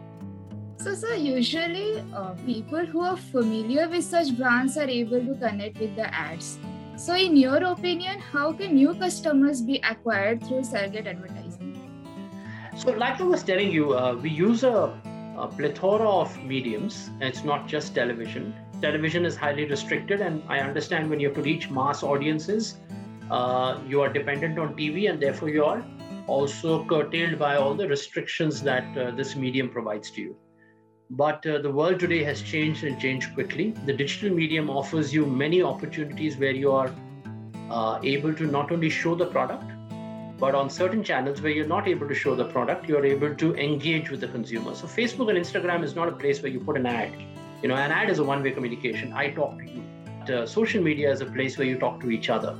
So, 0.82 0.96
sir, 0.96 1.16
usually 1.16 2.02
uh, 2.16 2.36
people 2.46 2.86
who 2.86 3.02
are 3.02 3.18
familiar 3.18 3.90
with 3.90 4.06
such 4.06 4.38
brands 4.38 4.78
are 4.78 4.88
able 4.88 5.20
to 5.20 5.36
connect 5.36 5.78
with 5.78 5.94
the 5.98 6.08
ads. 6.16 6.58
So, 6.96 7.16
in 7.16 7.36
your 7.36 7.62
opinion, 7.66 8.22
how 8.22 8.54
can 8.54 8.76
new 8.76 8.94
customers 8.94 9.62
be 9.62 9.82
acquired 9.84 10.42
through 10.42 10.64
surrogate 10.64 11.06
advertising? 11.06 11.76
So, 12.78 12.92
like 12.92 13.20
I 13.20 13.24
was 13.26 13.44
telling 13.44 13.74
you, 13.74 13.94
uh, 13.94 14.18
we 14.24 14.30
use 14.30 14.64
a, 14.64 14.98
a, 15.38 15.50
plethora 15.50 16.10
of 16.10 16.42
mediums. 16.46 17.10
It's 17.20 17.44
not 17.44 17.68
just 17.68 17.94
television. 17.94 18.56
Television 18.82 19.26
is 19.26 19.36
highly 19.36 19.66
restricted, 19.66 20.22
and 20.22 20.42
I 20.48 20.60
understand 20.60 21.10
when 21.10 21.20
you 21.20 21.28
have 21.28 21.36
to 21.36 21.42
reach 21.42 21.70
mass 21.70 22.04
audiences, 22.04 22.78
uh, 23.30 23.82
you 23.86 24.00
are 24.00 24.08
dependent 24.08 24.58
on 24.58 24.78
TV, 24.78 25.10
and 25.10 25.22
therefore 25.22 25.50
you 25.50 25.66
are 25.66 25.84
also 26.28 26.86
curtailed 26.86 27.38
by 27.38 27.58
all 27.58 27.76
the 27.76 27.90
restrictions 27.90 28.62
that 28.62 28.98
uh, 28.98 29.12
this 29.12 29.36
medium 29.36 29.68
provides 29.68 30.10
to 30.12 30.22
you. 30.22 30.38
But 31.12 31.44
uh, 31.48 31.58
the 31.58 31.72
world 31.72 32.00
today 32.00 32.24
has 32.24 32.40
changed 32.40 32.84
and 32.84 33.02
changed 33.02 33.34
quickly. 33.34 33.72
The 33.88 33.94
digital 33.94 34.30
medium 34.30 34.70
offers 34.70 35.12
you 35.12 35.26
many 35.26 35.64
opportunities 35.64 36.38
where 36.38 36.52
you 36.52 36.72
are 36.72 36.94
uh, 37.72 38.00
able 38.04 38.32
to 38.36 38.46
not 38.46 38.72
only 38.72 38.92
show 38.92 39.16
the 39.16 39.26
product, 39.26 39.64
but 40.38 40.54
on 40.54 40.70
certain 40.70 41.04
channels 41.04 41.42
where 41.42 41.52
you're 41.52 41.68
not 41.68 41.88
able 41.88 42.08
to 42.08 42.14
show 42.14 42.36
the 42.36 42.46
product, 42.46 42.88
you're 42.88 43.06
able 43.06 43.34
to 43.34 43.56
engage 43.56 44.12
with 44.12 44.22
the 44.22 44.28
consumer. 44.28 44.76
So 44.76 44.86
Facebook 44.86 45.30
and 45.30 45.38
Instagram 45.38 45.84
is 45.84 45.96
not 45.96 46.10
a 46.10 46.12
place 46.12 46.44
where 46.44 46.52
you 46.52 46.60
put 46.60 46.78
an 46.78 46.86
ad. 46.86 47.12
You 47.64 47.70
know, 47.70 47.76
an 47.76 47.92
ad 47.92 48.12
is 48.12 48.20
a 48.20 48.24
one-way 48.24 48.52
communication. 48.52 49.12
I 49.12 49.32
talk 49.32 49.58
to 49.58 49.66
you. 49.66 49.84
But, 50.06 50.30
uh, 50.30 50.46
social 50.46 50.84
media 50.84 51.12
is 51.12 51.22
a 51.22 51.26
place 51.26 51.58
where 51.58 51.66
you 51.66 51.80
talk 51.80 52.00
to 52.02 52.12
each 52.12 52.30
other. 52.30 52.56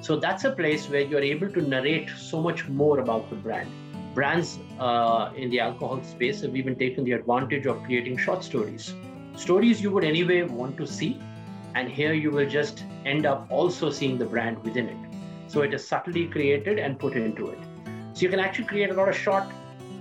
So 0.00 0.16
that's 0.16 0.44
a 0.44 0.50
place 0.50 0.88
where 0.88 1.02
you're 1.02 1.20
able 1.20 1.50
to 1.50 1.60
narrate 1.60 2.08
so 2.16 2.40
much 2.40 2.66
more 2.68 3.00
about 3.00 3.28
the 3.28 3.36
brand. 3.36 3.70
Brands 4.14 4.58
uh, 4.78 5.32
in 5.34 5.48
the 5.48 5.60
alcohol 5.60 6.02
space 6.02 6.42
have 6.42 6.54
even 6.54 6.76
taken 6.76 7.04
the 7.04 7.12
advantage 7.12 7.66
of 7.66 7.82
creating 7.84 8.18
short 8.18 8.44
stories. 8.44 8.94
Stories 9.36 9.80
you 9.80 9.90
would 9.90 10.04
anyway 10.04 10.42
want 10.42 10.76
to 10.76 10.86
see, 10.86 11.18
and 11.74 11.88
here 11.88 12.12
you 12.12 12.30
will 12.30 12.48
just 12.48 12.84
end 13.06 13.24
up 13.24 13.46
also 13.50 13.90
seeing 13.90 14.18
the 14.18 14.26
brand 14.26 14.62
within 14.62 14.88
it. 14.88 14.96
So 15.46 15.62
it 15.62 15.72
is 15.72 15.86
subtly 15.86 16.26
created 16.26 16.78
and 16.78 16.98
put 16.98 17.14
into 17.14 17.48
it. 17.48 17.58
So 18.12 18.20
you 18.20 18.28
can 18.28 18.38
actually 18.38 18.66
create 18.66 18.90
a 18.90 18.94
lot 18.94 19.08
of 19.08 19.16
short, 19.16 19.44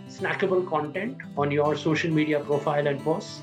snackable 0.09 0.67
content 0.67 1.17
on 1.37 1.49
your 1.49 1.77
social 1.77 2.11
media 2.11 2.41
profile 2.41 2.87
and 2.87 2.99
posts. 3.01 3.41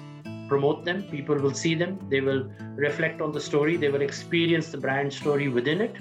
Promote 0.48 0.84
them, 0.84 1.02
people 1.04 1.36
will 1.36 1.54
see 1.54 1.74
them, 1.74 1.98
they 2.10 2.20
will 2.20 2.50
reflect 2.76 3.22
on 3.22 3.32
the 3.32 3.40
story, 3.40 3.76
they 3.76 3.88
will 3.88 4.02
experience 4.02 4.68
the 4.68 4.78
brand 4.78 5.12
story 5.12 5.48
within 5.48 5.80
it, 5.80 5.96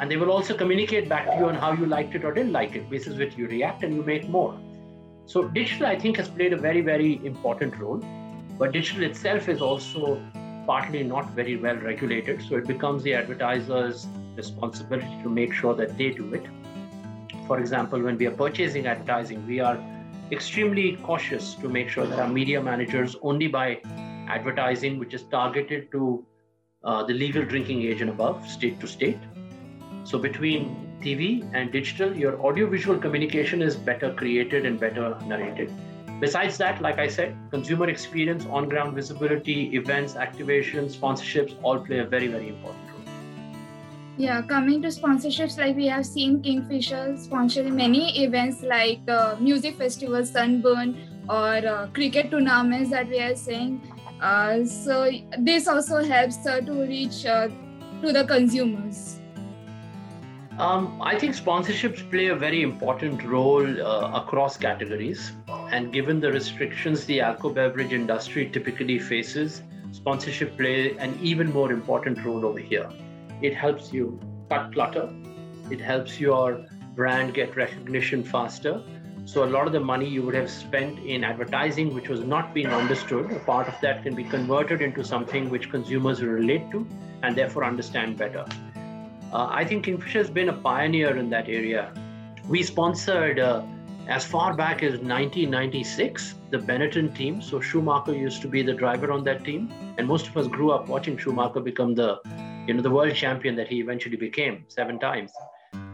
and 0.00 0.10
they 0.10 0.16
will 0.16 0.30
also 0.30 0.56
communicate 0.56 1.08
back 1.08 1.26
to 1.26 1.36
you 1.36 1.46
on 1.46 1.54
how 1.54 1.72
you 1.72 1.86
liked 1.86 2.14
it 2.14 2.24
or 2.24 2.32
didn't 2.32 2.52
like 2.52 2.76
it, 2.76 2.88
basis 2.88 3.18
which 3.18 3.36
you 3.36 3.46
react 3.48 3.82
and 3.82 3.94
you 3.94 4.02
make 4.02 4.28
more. 4.28 4.58
So 5.26 5.44
digital, 5.44 5.86
I 5.86 5.98
think, 5.98 6.16
has 6.16 6.28
played 6.28 6.52
a 6.52 6.56
very, 6.56 6.80
very 6.80 7.24
important 7.26 7.76
role, 7.78 8.00
but 8.58 8.72
digital 8.72 9.02
itself 9.04 9.48
is 9.48 9.60
also 9.60 10.22
partly 10.66 11.02
not 11.02 11.30
very 11.30 11.56
well 11.56 11.76
regulated. 11.76 12.42
So 12.48 12.56
it 12.56 12.66
becomes 12.66 13.02
the 13.02 13.14
advertiser's 13.14 14.06
responsibility 14.36 15.22
to 15.22 15.28
make 15.28 15.52
sure 15.52 15.74
that 15.74 15.98
they 15.98 16.10
do 16.10 16.32
it. 16.34 16.46
For 17.46 17.58
example, 17.58 18.00
when 18.00 18.16
we 18.18 18.26
are 18.26 18.30
purchasing 18.30 18.86
advertising, 18.86 19.46
we 19.46 19.60
are 19.60 19.78
extremely 20.30 20.96
cautious 20.96 21.54
to 21.54 21.68
make 21.68 21.88
sure 21.88 22.06
that 22.06 22.18
our 22.18 22.28
media 22.28 22.62
managers 22.62 23.16
only 23.22 23.48
buy 23.48 23.80
advertising 24.28 24.98
which 24.98 25.14
is 25.14 25.22
targeted 25.24 25.90
to 25.92 26.24
uh, 26.84 27.02
the 27.02 27.14
legal 27.14 27.44
drinking 27.44 27.82
age 27.82 28.00
and 28.02 28.10
above, 28.10 28.48
state 28.48 28.78
to 28.80 28.86
state. 28.86 29.18
So 30.08 30.18
between 30.18 30.88
TV 31.02 31.44
and 31.52 31.70
digital, 31.70 32.16
your 32.16 32.40
audiovisual 32.40 32.98
communication 32.98 33.60
is 33.60 33.76
better 33.76 34.14
created 34.14 34.64
and 34.64 34.80
better 34.80 35.18
narrated. 35.26 35.70
Besides 36.18 36.56
that, 36.56 36.80
like 36.80 36.98
I 36.98 37.08
said, 37.08 37.36
consumer 37.50 37.90
experience, 37.90 38.46
on 38.46 38.70
ground 38.70 38.94
visibility, 38.94 39.76
events, 39.76 40.14
activations, 40.14 40.96
sponsorships 40.96 41.54
all 41.62 41.80
play 41.80 41.98
a 41.98 42.06
very, 42.06 42.28
very 42.28 42.48
important 42.48 42.90
role. 42.90 43.02
Yeah, 44.16 44.40
coming 44.40 44.80
to 44.80 44.88
sponsorships, 44.88 45.58
like 45.58 45.76
we 45.76 45.88
have 45.88 46.06
seen 46.06 46.42
Kingfisher 46.42 47.14
sponsoring 47.28 47.74
many 47.74 48.24
events 48.24 48.62
like 48.62 49.00
uh, 49.08 49.36
music 49.38 49.76
festivals, 49.76 50.30
Sunburn, 50.30 50.96
or 51.28 51.68
uh, 51.74 51.86
cricket 51.88 52.30
tournaments 52.30 52.88
that 52.92 53.08
we 53.08 53.20
are 53.20 53.36
seeing. 53.36 53.82
Uh, 54.22 54.64
so 54.64 55.10
this 55.38 55.68
also 55.68 56.02
helps 56.02 56.46
uh, 56.46 56.60
to 56.62 56.72
reach 56.86 57.26
uh, 57.26 57.48
to 58.00 58.10
the 58.10 58.24
consumers. 58.24 59.17
Um, 60.58 61.00
I 61.00 61.16
think 61.16 61.36
sponsorships 61.36 62.10
play 62.10 62.26
a 62.26 62.34
very 62.34 62.62
important 62.62 63.22
role 63.22 63.64
uh, 63.64 64.10
across 64.20 64.56
categories. 64.56 65.30
And 65.70 65.92
given 65.92 66.18
the 66.18 66.32
restrictions 66.32 67.04
the 67.04 67.20
alcohol 67.20 67.52
beverage 67.52 67.92
industry 67.92 68.50
typically 68.50 68.98
faces, 68.98 69.62
sponsorship 69.92 70.56
play 70.56 70.96
an 70.96 71.16
even 71.22 71.52
more 71.52 71.70
important 71.70 72.24
role 72.24 72.44
over 72.44 72.58
here. 72.58 72.90
It 73.40 73.54
helps 73.54 73.92
you 73.92 74.18
cut 74.50 74.72
clutter, 74.72 75.08
it 75.70 75.80
helps 75.80 76.18
your 76.18 76.66
brand 76.96 77.34
get 77.34 77.54
recognition 77.54 78.24
faster. 78.24 78.82
So, 79.26 79.44
a 79.44 79.50
lot 79.50 79.68
of 79.68 79.72
the 79.72 79.80
money 79.80 80.08
you 80.08 80.22
would 80.22 80.34
have 80.34 80.50
spent 80.50 80.98
in 80.98 81.22
advertising, 81.22 81.94
which 81.94 82.08
was 82.08 82.24
not 82.24 82.52
being 82.52 82.68
understood, 82.68 83.30
a 83.30 83.38
part 83.40 83.68
of 83.68 83.74
that 83.82 84.02
can 84.02 84.16
be 84.16 84.24
converted 84.24 84.82
into 84.82 85.04
something 85.04 85.50
which 85.50 85.70
consumers 85.70 86.20
relate 86.20 86.68
to 86.72 86.84
and 87.22 87.36
therefore 87.36 87.64
understand 87.64 88.16
better. 88.16 88.44
Uh, 89.32 89.46
I 89.50 89.64
think 89.64 89.84
Kingfisher 89.84 90.18
has 90.18 90.30
been 90.30 90.48
a 90.48 90.52
pioneer 90.54 91.16
in 91.16 91.28
that 91.30 91.48
area. 91.48 91.92
We 92.48 92.62
sponsored 92.62 93.38
uh, 93.38 93.62
as 94.08 94.24
far 94.24 94.54
back 94.54 94.82
as 94.82 94.92
1996 94.92 96.34
the 96.50 96.56
Benetton 96.56 97.14
team. 97.14 97.42
So 97.42 97.60
Schumacher 97.60 98.14
used 98.14 98.40
to 98.42 98.48
be 98.48 98.62
the 98.62 98.72
driver 98.72 99.12
on 99.12 99.22
that 99.24 99.44
team, 99.44 99.70
and 99.98 100.06
most 100.06 100.28
of 100.28 100.36
us 100.38 100.46
grew 100.46 100.70
up 100.70 100.88
watching 100.88 101.18
Schumacher 101.18 101.60
become 101.60 101.94
the, 101.94 102.20
you 102.66 102.72
know, 102.72 102.80
the 102.80 102.90
world 102.90 103.14
champion 103.14 103.54
that 103.56 103.68
he 103.68 103.80
eventually 103.80 104.16
became 104.16 104.64
seven 104.68 104.98
times. 104.98 105.30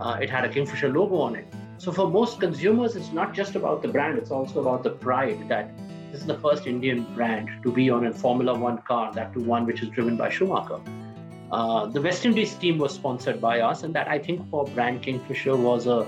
Uh, 0.01 0.19
it 0.23 0.31
had 0.31 0.45
a 0.45 0.49
Kingfisher 0.49 0.93
logo 0.93 1.17
on 1.17 1.35
it. 1.35 1.47
So 1.79 1.91
for 1.91 2.09
most 2.09 2.39
consumers, 2.39 2.95
it's 2.95 3.11
not 3.11 3.35
just 3.35 3.57
about 3.57 3.83
the 3.83 3.89
brand; 3.89 4.17
it's 4.17 4.31
also 4.31 4.61
about 4.61 4.85
the 4.85 4.91
pride 4.91 5.49
that 5.49 5.77
this 6.13 6.21
is 6.21 6.27
the 6.27 6.39
first 6.39 6.69
Indian 6.69 7.03
brand 7.17 7.51
to 7.65 7.73
be 7.73 7.91
on 7.91 8.07
a 8.07 8.13
Formula 8.13 8.57
One 8.57 8.79
car, 8.83 9.13
that 9.15 9.33
to 9.33 9.41
one 9.41 9.67
which 9.67 9.83
is 9.83 9.89
driven 9.89 10.17
by 10.17 10.29
Schumacher. 10.29 10.81
Uh, 11.55 11.87
the 11.87 12.01
West 12.01 12.25
Indies 12.27 12.55
team 12.55 12.79
was 12.79 12.93
sponsored 12.93 13.41
by 13.41 13.61
us, 13.61 13.85
and 13.85 13.95
that 13.95 14.09
I 14.09 14.19
think 14.19 14.51
for 14.51 14.65
brand 14.65 15.03
Kingfisher 15.03 15.57
was 15.57 15.87
a 15.87 16.05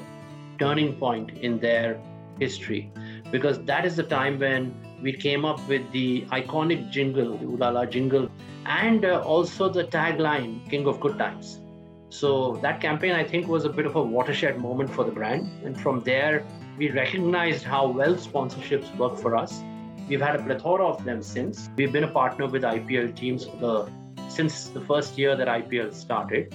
turning 0.59 0.95
point 0.95 1.31
in 1.39 1.61
their 1.61 2.01
history 2.41 2.91
because 3.31 3.63
that 3.65 3.87
is 3.87 3.95
the 3.95 4.03
time 4.03 4.41
when 4.41 4.75
we 5.01 5.13
came 5.13 5.45
up 5.45 5.61
with 5.69 5.89
the 5.93 6.23
iconic 6.33 6.91
jingle, 6.91 7.39
the 7.39 7.47
Ulala 7.47 7.89
jingle, 7.89 8.29
and 8.65 9.05
uh, 9.05 9.21
also 9.21 9.69
the 9.69 9.85
tagline, 9.85 10.69
King 10.69 10.89
of 10.89 10.99
Good 10.99 11.17
Times. 11.17 11.61
So 12.09 12.57
that 12.63 12.81
campaign, 12.81 13.13
I 13.13 13.23
think, 13.23 13.47
was 13.47 13.65
a 13.65 13.69
bit 13.71 13.87
of 13.87 13.95
a 13.95 14.03
watershed 14.03 14.59
moment 14.59 14.91
for 14.91 15.05
the 15.05 15.13
brand. 15.13 15.49
And 15.65 15.81
from 15.81 16.01
there, 16.01 16.45
we 16.77 16.91
recognized 16.91 17.63
how 17.63 17.87
well 17.87 18.17
sponsorships 18.17 18.97
work 18.97 19.17
for 19.17 19.37
us. 19.37 19.63
We've 20.09 20.21
had 20.21 20.35
a 20.41 20.43
plethora 20.43 20.89
of 20.89 21.05
them 21.05 21.23
since. 21.23 21.71
We've 21.77 21.93
been 21.93 22.05
a 22.05 22.11
partner 22.11 22.49
with 22.49 22.63
IPL 22.63 23.15
teams 23.15 23.45
for 23.45 23.57
the 23.59 24.06
since 24.37 24.69
the 24.69 24.81
first 24.81 25.17
year 25.17 25.35
that 25.35 25.49
IPL 25.49 25.93
started. 25.95 26.55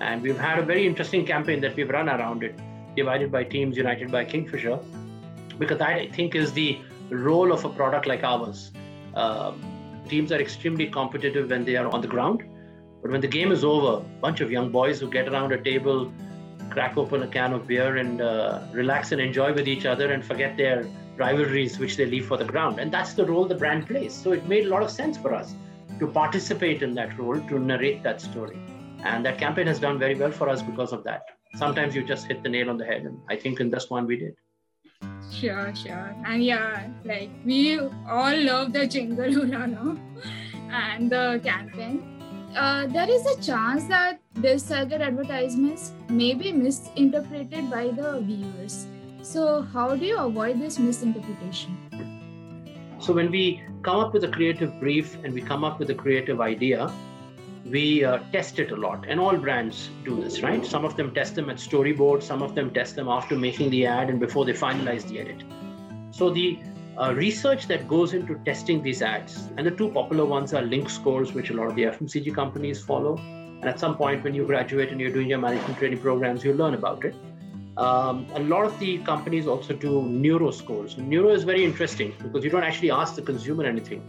And 0.00 0.22
we've 0.22 0.38
had 0.38 0.58
a 0.58 0.62
very 0.62 0.86
interesting 0.86 1.26
campaign 1.26 1.60
that 1.62 1.74
we've 1.74 1.88
run 1.88 2.08
around 2.08 2.44
it, 2.44 2.58
divided 2.94 3.32
by 3.32 3.44
teams, 3.44 3.76
united 3.76 4.12
by 4.12 4.24
Kingfisher, 4.24 4.78
because 5.58 5.78
that 5.78 5.88
I 5.88 6.08
think 6.08 6.34
is 6.34 6.52
the 6.52 6.78
role 7.10 7.52
of 7.52 7.64
a 7.64 7.68
product 7.68 8.06
like 8.06 8.22
ours. 8.22 8.70
Um, 9.14 9.62
teams 10.08 10.30
are 10.30 10.40
extremely 10.40 10.86
competitive 10.86 11.50
when 11.50 11.64
they 11.64 11.76
are 11.76 11.88
on 11.88 12.00
the 12.00 12.08
ground, 12.08 12.44
but 13.02 13.10
when 13.10 13.20
the 13.20 13.28
game 13.38 13.50
is 13.50 13.64
over, 13.64 14.04
a 14.04 14.20
bunch 14.20 14.40
of 14.40 14.50
young 14.50 14.70
boys 14.70 15.00
who 15.00 15.10
get 15.10 15.28
around 15.28 15.52
a 15.52 15.60
table, 15.62 16.12
crack 16.70 16.96
open 16.96 17.22
a 17.22 17.28
can 17.28 17.52
of 17.52 17.66
beer, 17.66 17.96
and 17.96 18.20
uh, 18.20 18.60
relax 18.72 19.12
and 19.12 19.20
enjoy 19.20 19.52
with 19.52 19.66
each 19.66 19.86
other 19.86 20.12
and 20.12 20.24
forget 20.24 20.56
their 20.56 20.86
rivalries 21.16 21.78
which 21.78 21.96
they 21.96 22.04
leave 22.04 22.26
for 22.26 22.36
the 22.36 22.44
ground. 22.44 22.78
And 22.78 22.92
that's 22.92 23.14
the 23.14 23.24
role 23.24 23.46
the 23.46 23.54
brand 23.54 23.86
plays. 23.86 24.12
So 24.12 24.32
it 24.32 24.46
made 24.46 24.66
a 24.66 24.68
lot 24.68 24.82
of 24.82 24.90
sense 24.90 25.16
for 25.16 25.32
us 25.32 25.54
to 25.98 26.06
participate 26.06 26.82
in 26.82 26.94
that 26.94 27.18
role, 27.18 27.40
to 27.48 27.58
narrate 27.58 28.02
that 28.02 28.20
story. 28.20 28.58
And 29.04 29.24
that 29.24 29.38
campaign 29.38 29.66
has 29.66 29.78
done 29.78 29.98
very 29.98 30.14
well 30.14 30.32
for 30.32 30.48
us 30.48 30.62
because 30.62 30.92
of 30.92 31.04
that. 31.04 31.22
Sometimes 31.54 31.94
you 31.94 32.04
just 32.04 32.26
hit 32.26 32.42
the 32.42 32.48
nail 32.48 32.70
on 32.70 32.76
the 32.76 32.84
head. 32.84 33.02
And 33.02 33.18
I 33.28 33.36
think 33.36 33.60
in 33.60 33.70
this 33.70 33.88
one 33.88 34.06
we 34.06 34.16
did. 34.16 34.36
Sure, 35.32 35.74
sure. 35.74 36.14
And 36.24 36.42
yeah, 36.44 36.88
like 37.04 37.30
we 37.44 37.78
all 37.78 38.36
love 38.36 38.72
the 38.72 38.86
jingle 38.86 39.26
Ulala 39.26 39.98
and 40.70 41.10
the 41.10 41.40
campaign. 41.44 42.12
Uh, 42.56 42.86
there 42.86 43.10
is 43.10 43.26
a 43.26 43.42
chance 43.42 43.84
that 43.84 44.18
this 44.34 44.64
surrogate 44.64 45.02
advertisements 45.02 45.92
may 46.08 46.32
be 46.32 46.52
misinterpreted 46.52 47.70
by 47.70 47.88
the 47.88 48.20
viewers. 48.20 48.86
So, 49.20 49.62
how 49.62 49.94
do 49.94 50.06
you 50.06 50.16
avoid 50.16 50.60
this 50.60 50.78
misinterpretation? 50.78 51.76
So, 52.98 53.12
when 53.12 53.30
we 53.30 53.62
come 53.86 54.00
up 54.00 54.12
with 54.12 54.24
a 54.24 54.28
creative 54.28 54.80
brief 54.80 55.16
and 55.22 55.32
we 55.32 55.40
come 55.40 55.62
up 55.62 55.78
with 55.78 55.90
a 55.90 55.94
creative 55.94 56.40
idea, 56.40 56.92
we 57.64 58.04
uh, 58.04 58.18
test 58.32 58.58
it 58.58 58.72
a 58.72 58.76
lot. 58.76 59.04
And 59.08 59.20
all 59.20 59.36
brands 59.36 59.90
do 60.04 60.20
this 60.20 60.42
right? 60.42 60.66
Some 60.66 60.84
of 60.84 60.96
them 60.96 61.14
test 61.14 61.36
them 61.36 61.48
at 61.50 61.58
storyboard 61.58 62.20
some 62.22 62.42
of 62.42 62.56
them 62.56 62.72
test 62.74 62.96
them 62.96 63.08
after 63.08 63.36
making 63.36 63.70
the 63.70 63.86
ad 63.86 64.10
and 64.10 64.18
before 64.18 64.44
they 64.44 64.54
finalize 64.54 65.06
the 65.06 65.20
edit. 65.20 65.44
So 66.10 66.30
the 66.30 66.58
uh, 67.00 67.14
research 67.14 67.68
that 67.68 67.86
goes 67.86 68.12
into 68.12 68.34
testing 68.44 68.82
these 68.82 69.02
ads 69.02 69.48
and 69.56 69.64
the 69.64 69.70
two 69.70 69.90
popular 69.90 70.24
ones 70.24 70.52
are 70.52 70.62
link 70.62 70.90
scores 70.90 71.32
which 71.32 71.50
a 71.50 71.54
lot 71.54 71.68
of 71.68 71.76
the 71.76 71.84
fmcg 71.84 72.34
companies 72.34 72.82
follow. 72.82 73.16
And 73.60 73.66
at 73.66 73.78
some 73.78 73.96
point 73.96 74.24
when 74.24 74.34
you 74.34 74.46
graduate 74.46 74.90
and 74.90 75.00
you're 75.00 75.12
doing 75.12 75.28
your 75.28 75.38
management 75.38 75.78
training 75.78 76.00
programs 76.00 76.42
you 76.42 76.54
learn 76.54 76.74
about 76.74 77.04
it 77.04 77.14
um, 77.78 78.26
a 78.34 78.40
lot 78.40 78.64
of 78.64 78.78
the 78.78 78.98
companies 78.98 79.46
also 79.46 79.74
do 79.74 80.02
neuro 80.02 80.50
scores 80.50 80.96
neuro 80.96 81.30
is 81.30 81.44
very 81.44 81.64
interesting 81.64 82.14
because 82.22 82.44
you 82.44 82.50
don't 82.50 82.64
actually 82.64 82.90
ask 82.90 83.14
the 83.14 83.22
consumer 83.22 83.64
anything 83.64 84.02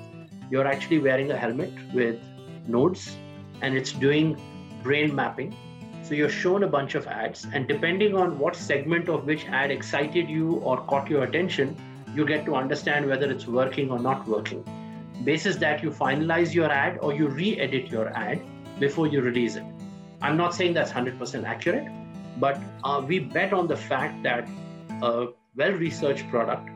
you're 0.49 0.67
actually 0.67 0.99
wearing 0.99 1.31
a 1.31 1.37
helmet 1.37 1.73
with 1.93 2.19
nodes 2.67 3.17
and 3.61 3.75
it's 3.75 3.91
doing 3.91 4.39
brain 4.83 5.13
mapping. 5.13 5.55
So 6.03 6.13
you're 6.13 6.29
shown 6.29 6.63
a 6.63 6.67
bunch 6.67 6.95
of 6.95 7.07
ads, 7.07 7.45
and 7.53 7.67
depending 7.67 8.15
on 8.15 8.39
what 8.39 8.55
segment 8.55 9.09
of 9.09 9.25
which 9.25 9.45
ad 9.47 9.71
excited 9.71 10.29
you 10.29 10.53
or 10.57 10.77
caught 10.91 11.09
your 11.09 11.23
attention, 11.23 11.75
you 12.15 12.25
get 12.25 12.45
to 12.45 12.55
understand 12.55 13.07
whether 13.07 13.29
it's 13.29 13.47
working 13.47 13.91
or 13.91 13.99
not 13.99 14.27
working. 14.27 14.63
Basis 15.25 15.57
that 15.57 15.83
you 15.83 15.89
finalize 15.89 16.53
your 16.53 16.71
ad 16.71 16.99
or 17.01 17.13
you 17.13 17.27
re 17.27 17.59
edit 17.59 17.87
your 17.87 18.07
ad 18.09 18.41
before 18.79 19.07
you 19.07 19.21
release 19.21 19.55
it. 19.55 19.65
I'm 20.21 20.37
not 20.37 20.55
saying 20.55 20.73
that's 20.73 20.91
100% 20.91 21.43
accurate, 21.43 21.87
but 22.39 22.59
uh, 22.83 23.03
we 23.05 23.19
bet 23.19 23.53
on 23.53 23.67
the 23.67 23.75
fact 23.75 24.23
that 24.23 24.47
a 25.01 25.27
well 25.55 25.71
researched 25.71 26.29
product 26.29 26.69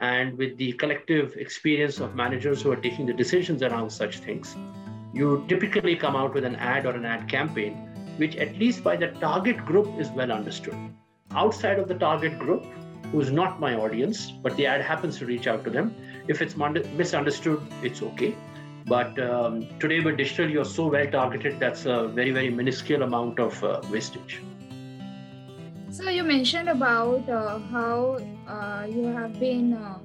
and 0.00 0.36
with 0.38 0.56
the 0.56 0.72
collective 0.72 1.34
experience 1.36 2.00
of 2.00 2.14
managers 2.14 2.62
who 2.62 2.72
are 2.72 2.76
taking 2.76 3.06
the 3.06 3.12
decisions 3.12 3.62
around 3.62 3.90
such 3.90 4.18
things, 4.18 4.56
you 5.12 5.44
typically 5.48 5.96
come 5.96 6.16
out 6.16 6.34
with 6.34 6.44
an 6.44 6.56
ad 6.56 6.86
or 6.86 6.90
an 6.90 7.04
ad 7.04 7.28
campaign 7.28 7.86
which 8.16 8.36
at 8.36 8.54
least 8.56 8.84
by 8.84 8.96
the 8.96 9.08
target 9.24 9.64
group 9.64 9.88
is 9.98 10.10
well 10.10 10.30
understood. 10.30 10.76
Outside 11.30 11.78
of 11.78 11.88
the 11.88 11.94
target 11.94 12.38
group 12.38 12.64
who's 13.12 13.30
not 13.30 13.58
my 13.60 13.74
audience 13.74 14.30
but 14.30 14.56
the 14.56 14.66
ad 14.66 14.82
happens 14.82 15.18
to 15.18 15.26
reach 15.26 15.46
out 15.46 15.64
to 15.64 15.70
them 15.70 15.94
if 16.28 16.42
it's 16.42 16.56
misunderstood 16.56 17.60
it's 17.82 18.02
okay. 18.02 18.34
But 18.86 19.18
um, 19.20 19.66
today 19.78 20.00
with 20.00 20.16
digital 20.16 20.48
you're 20.48 20.64
so 20.64 20.88
well 20.88 21.06
targeted 21.06 21.58
that's 21.58 21.86
a 21.86 22.08
very 22.08 22.30
very 22.30 22.50
minuscule 22.50 23.02
amount 23.02 23.38
of 23.38 23.62
uh, 23.64 23.80
wastage 23.90 24.40
so 25.90 26.08
you 26.08 26.22
mentioned 26.22 26.68
about 26.68 27.28
uh, 27.28 27.58
how 27.58 28.18
uh, 28.46 28.86
you 28.88 29.04
have 29.06 29.38
been 29.40 29.74
uh, 29.74 29.98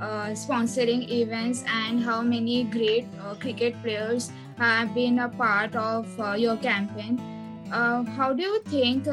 uh, 0.00 0.26
sponsoring 0.32 1.08
events 1.10 1.64
and 1.66 2.02
how 2.02 2.20
many 2.20 2.64
great 2.64 3.06
uh, 3.20 3.34
cricket 3.34 3.74
players 3.82 4.30
have 4.58 4.94
been 4.94 5.20
a 5.20 5.28
part 5.28 5.74
of 5.74 6.20
uh, 6.20 6.32
your 6.32 6.56
campaign. 6.56 7.18
How 7.70 8.34
do 8.34 8.42
you 8.42 8.60
think 8.64 9.06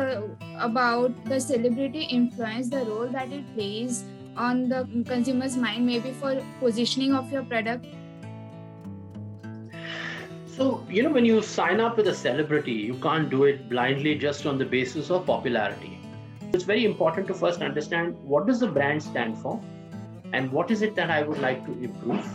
about 0.60 1.14
the 1.26 1.40
celebrity 1.40 2.02
influence, 2.04 2.68
the 2.68 2.84
role 2.84 3.08
that 3.08 3.32
it 3.32 3.46
plays 3.56 4.04
on 4.36 4.68
the 4.68 4.86
consumer's 5.08 5.56
mind, 5.56 5.86
maybe 5.86 6.12
for 6.12 6.42
positioning 6.60 7.14
of 7.14 7.32
your 7.32 7.44
product? 7.44 7.86
So, 10.48 10.86
you 10.90 11.04
know, 11.04 11.10
when 11.10 11.24
you 11.24 11.42
sign 11.42 11.80
up 11.80 11.96
with 11.96 12.10
a 12.10 12.14
celebrity, 12.14 12.74
you 12.74 12.96
can't 12.96 13.30
do 13.30 13.46
it 13.46 13.70
blindly 13.70 14.16
just 14.16 14.46
on 14.46 14.58
the 14.58 14.66
basis 14.66 15.10
of 15.10 15.26
popularity. 15.26 15.99
It's 16.52 16.64
very 16.64 16.84
important 16.84 17.28
to 17.28 17.34
first 17.36 17.62
understand 17.62 18.18
what 18.24 18.48
does 18.48 18.60
the 18.60 18.68
brand 18.68 19.04
stand 19.04 19.38
for 19.38 19.62
and 20.34 20.52
what 20.52 20.72
is 20.72 20.82
it 20.82 20.96
that 20.96 21.12
I 21.12 21.22
would 21.22 21.40
like 21.40 21.64
to 21.68 21.72
improve. 21.74 22.28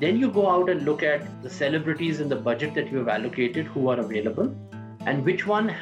Then 0.00 0.18
you 0.18 0.30
go 0.30 0.50
out 0.50 0.68
and 0.68 0.82
look 0.82 1.04
at 1.04 1.42
the 1.42 1.48
celebrities 1.48 2.18
in 2.18 2.28
the 2.28 2.36
budget 2.36 2.74
that 2.74 2.90
you 2.90 2.98
have 2.98 3.08
allocated 3.08 3.66
who 3.66 3.88
are 3.88 4.00
available 4.00 4.52
and 5.06 5.24
which 5.24 5.46
one 5.46 5.74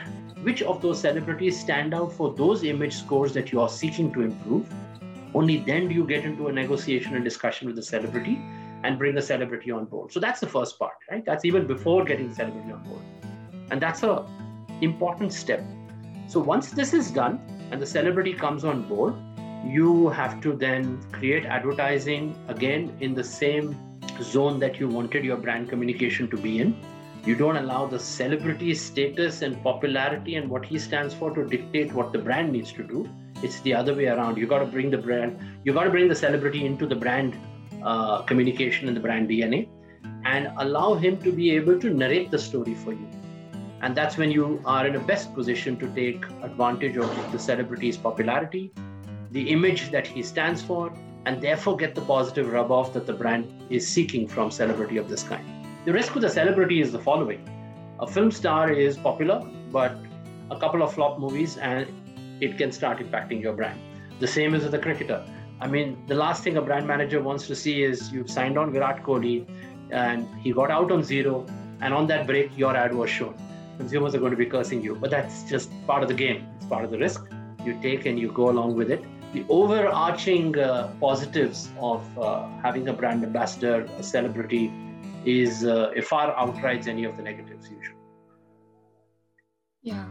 which 0.43 0.61
of 0.63 0.83
those 0.83 1.01
celebrities 1.01 1.59
stand 1.59 1.95
out 1.95 2.13
for 2.13 2.35
those 2.35 2.65
image 2.65 2.95
scores 2.95 3.33
that 3.33 3.51
you 3.53 3.61
are 3.61 3.69
seeking 3.69 4.13
to 4.13 4.23
improve. 4.23 4.69
Only 5.35 5.59
then 5.59 5.89
do 5.89 5.95
you 5.95 6.05
get 6.05 6.25
into 6.25 6.49
a 6.49 6.53
negotiation 6.53 7.15
and 7.15 7.25
discussion 7.25 7.67
with 7.67 7.77
the 7.77 7.83
celebrity 7.83 8.39
and 8.83 8.99
bring 8.99 9.15
the 9.15 9.23
celebrity 9.23 9.71
on 9.71 9.87
board. 9.87 10.13
So 10.13 10.21
that's 10.21 10.41
the 10.41 10.49
first 10.49 10.79
part 10.79 10.95
right? 11.11 11.25
That's 11.25 11.47
even 11.47 11.67
before 11.67 12.05
getting 12.05 12.29
the 12.29 12.35
celebrity 12.35 12.73
on 12.73 12.83
board. 12.83 13.03
And 13.71 13.81
that's 13.81 14.03
a 14.03 14.27
important 14.83 15.33
step 15.33 15.65
so 16.27 16.41
once 16.41 16.71
this 16.71 16.93
is 16.93 17.11
done 17.11 17.41
and 17.71 17.81
the 17.81 17.87
celebrity 17.87 18.33
comes 18.33 18.65
on 18.65 18.83
board 18.83 19.15
you 19.65 20.09
have 20.09 20.41
to 20.41 20.53
then 20.55 21.01
create 21.13 21.45
advertising 21.45 22.35
again 22.49 22.97
in 23.01 23.15
the 23.15 23.23
same 23.23 23.77
zone 24.21 24.59
that 24.59 24.79
you 24.81 24.89
wanted 24.89 25.25
your 25.25 25.37
brand 25.37 25.69
communication 25.69 26.29
to 26.31 26.37
be 26.37 26.61
in. 26.61 26.77
You 27.25 27.37
don't 27.37 27.57
allow 27.57 27.87
the 27.87 27.99
celebrity 27.99 28.75
status 28.75 29.43
and 29.43 29.63
popularity 29.63 30.35
and 30.35 30.51
what 30.51 30.65
he 30.65 30.79
stands 30.79 31.15
for 31.15 31.31
to 31.31 31.45
dictate 31.45 31.93
what 31.93 32.13
the 32.13 32.19
brand 32.19 32.53
needs 32.53 32.73
to 32.73 32.83
do. 32.83 33.09
It's 33.43 33.61
the 33.61 33.75
other 33.75 33.95
way 33.95 34.07
around. 34.07 34.37
You 34.37 34.47
got 34.47 34.59
to 34.59 34.67
bring 34.67 34.91
the 34.91 34.99
brand, 34.99 35.39
you 35.65 35.73
got 35.73 35.85
to 35.85 35.91
bring 35.91 36.09
the 36.09 36.17
celebrity 36.17 36.67
into 36.67 36.87
the 36.87 36.97
brand 36.97 37.37
uh, 37.85 38.23
communication 38.23 38.89
and 38.89 38.97
the 38.97 39.01
brand 39.01 39.29
DNA 39.29 39.69
and 40.25 40.51
allow 40.59 40.95
him 40.95 41.17
to 41.19 41.33
be 41.33 41.51
able 41.53 41.79
to 41.81 41.91
narrate 41.91 42.31
the 42.31 42.39
story 42.39 42.75
for 42.75 42.93
you. 42.93 43.09
And 43.83 43.97
that's 43.97 44.17
when 44.17 44.31
you 44.31 44.63
are 44.65 44.87
in 44.87 44.95
a 44.95 45.01
best 45.01 45.35
position 45.35 45.77
to 45.79 45.89
take 45.93 46.25
advantage 46.43 46.97
of 46.97 47.33
the 47.33 47.39
celebrity's 47.39 47.97
popularity, 47.97 48.73
the 49.33 49.51
image 49.51 49.91
that 49.91 50.07
he 50.07 50.23
stands 50.23 50.63
for, 50.63 50.93
and 51.27 51.41
therefore 51.43 51.77
get 51.77 51.95
the 51.95 52.01
positive 52.03 52.53
rub 52.53 52.71
off 52.71 52.93
that 52.93 53.07
the 53.07 53.13
brand 53.13 53.53
is 53.71 53.87
seeking 53.87 54.29
from 54.29 54.51
celebrity 54.51 54.99
of 54.99 55.09
this 55.09 55.25
kind. 55.25 55.45
The 55.85 55.93
risk 55.93 56.15
with 56.15 56.25
a 56.25 56.31
celebrity 56.31 56.81
is 56.81 56.93
the 56.93 56.99
following 56.99 57.49
a 58.01 58.07
film 58.07 58.31
star 58.33 58.73
is 58.73 58.97
popular, 58.97 59.41
but 59.71 59.97
a 60.51 60.59
couple 60.59 60.83
of 60.83 60.93
flop 60.93 61.21
movies 61.21 61.57
and 61.59 61.87
it 62.41 62.59
can 62.59 62.73
start 62.73 62.99
impacting 62.99 63.41
your 63.41 63.53
brand. 63.53 63.79
The 64.19 64.27
same 64.27 64.55
is 64.55 64.65
with 64.65 64.75
a 64.75 64.79
cricketer. 64.79 65.25
I 65.61 65.69
mean, 65.69 66.05
the 66.09 66.17
last 66.17 66.43
thing 66.43 66.57
a 66.57 66.63
brand 66.63 66.87
manager 66.87 67.23
wants 67.23 67.47
to 67.47 67.55
see 67.55 67.85
is 67.85 68.13
you've 68.13 68.31
signed 68.31 68.59
on 68.59 68.73
Virat 68.73 69.05
Kohli 69.05 69.47
and 69.91 70.27
he 70.41 70.53
got 70.53 70.71
out 70.71 70.91
on 70.91 71.05
zero, 71.05 71.47
and 71.81 71.93
on 71.93 72.07
that 72.09 72.27
break, 72.27 72.57
your 72.57 72.77
ad 72.77 72.95
was 72.95 73.11
shown. 73.11 73.35
Consumers 73.79 74.15
are 74.15 74.19
going 74.19 74.31
to 74.31 74.37
be 74.37 74.47
cursing 74.47 74.83
you, 74.83 74.95
but 74.95 75.11
that's 75.11 75.45
just 75.45 75.71
part 75.87 76.03
of 76.03 76.09
the 76.09 76.15
game. 76.15 76.47
It's 76.57 76.67
part 76.67 76.85
of 76.85 76.91
the 76.91 76.99
risk 76.99 77.25
you 77.65 77.79
take 77.81 78.07
and 78.07 78.19
you 78.19 78.31
go 78.33 78.51
along 78.51 78.75
with 78.75 78.91
it. 78.91 79.05
The 79.33 79.45
overarching 79.49 80.59
uh, 80.59 80.93
positives 81.01 81.71
of 81.81 82.07
uh, 82.19 82.49
having 82.63 82.89
a 82.89 82.93
brand 82.93 83.25
ambassador, 83.25 83.89
a 83.99 84.03
celebrity, 84.03 84.73
is 85.25 85.65
uh, 85.65 85.93
far 86.03 86.37
outrides 86.37 86.87
any 86.87 87.05
of 87.05 87.17
the 87.17 87.23
negatives 87.23 87.71
usually. 87.71 87.97
Yeah, 89.83 90.07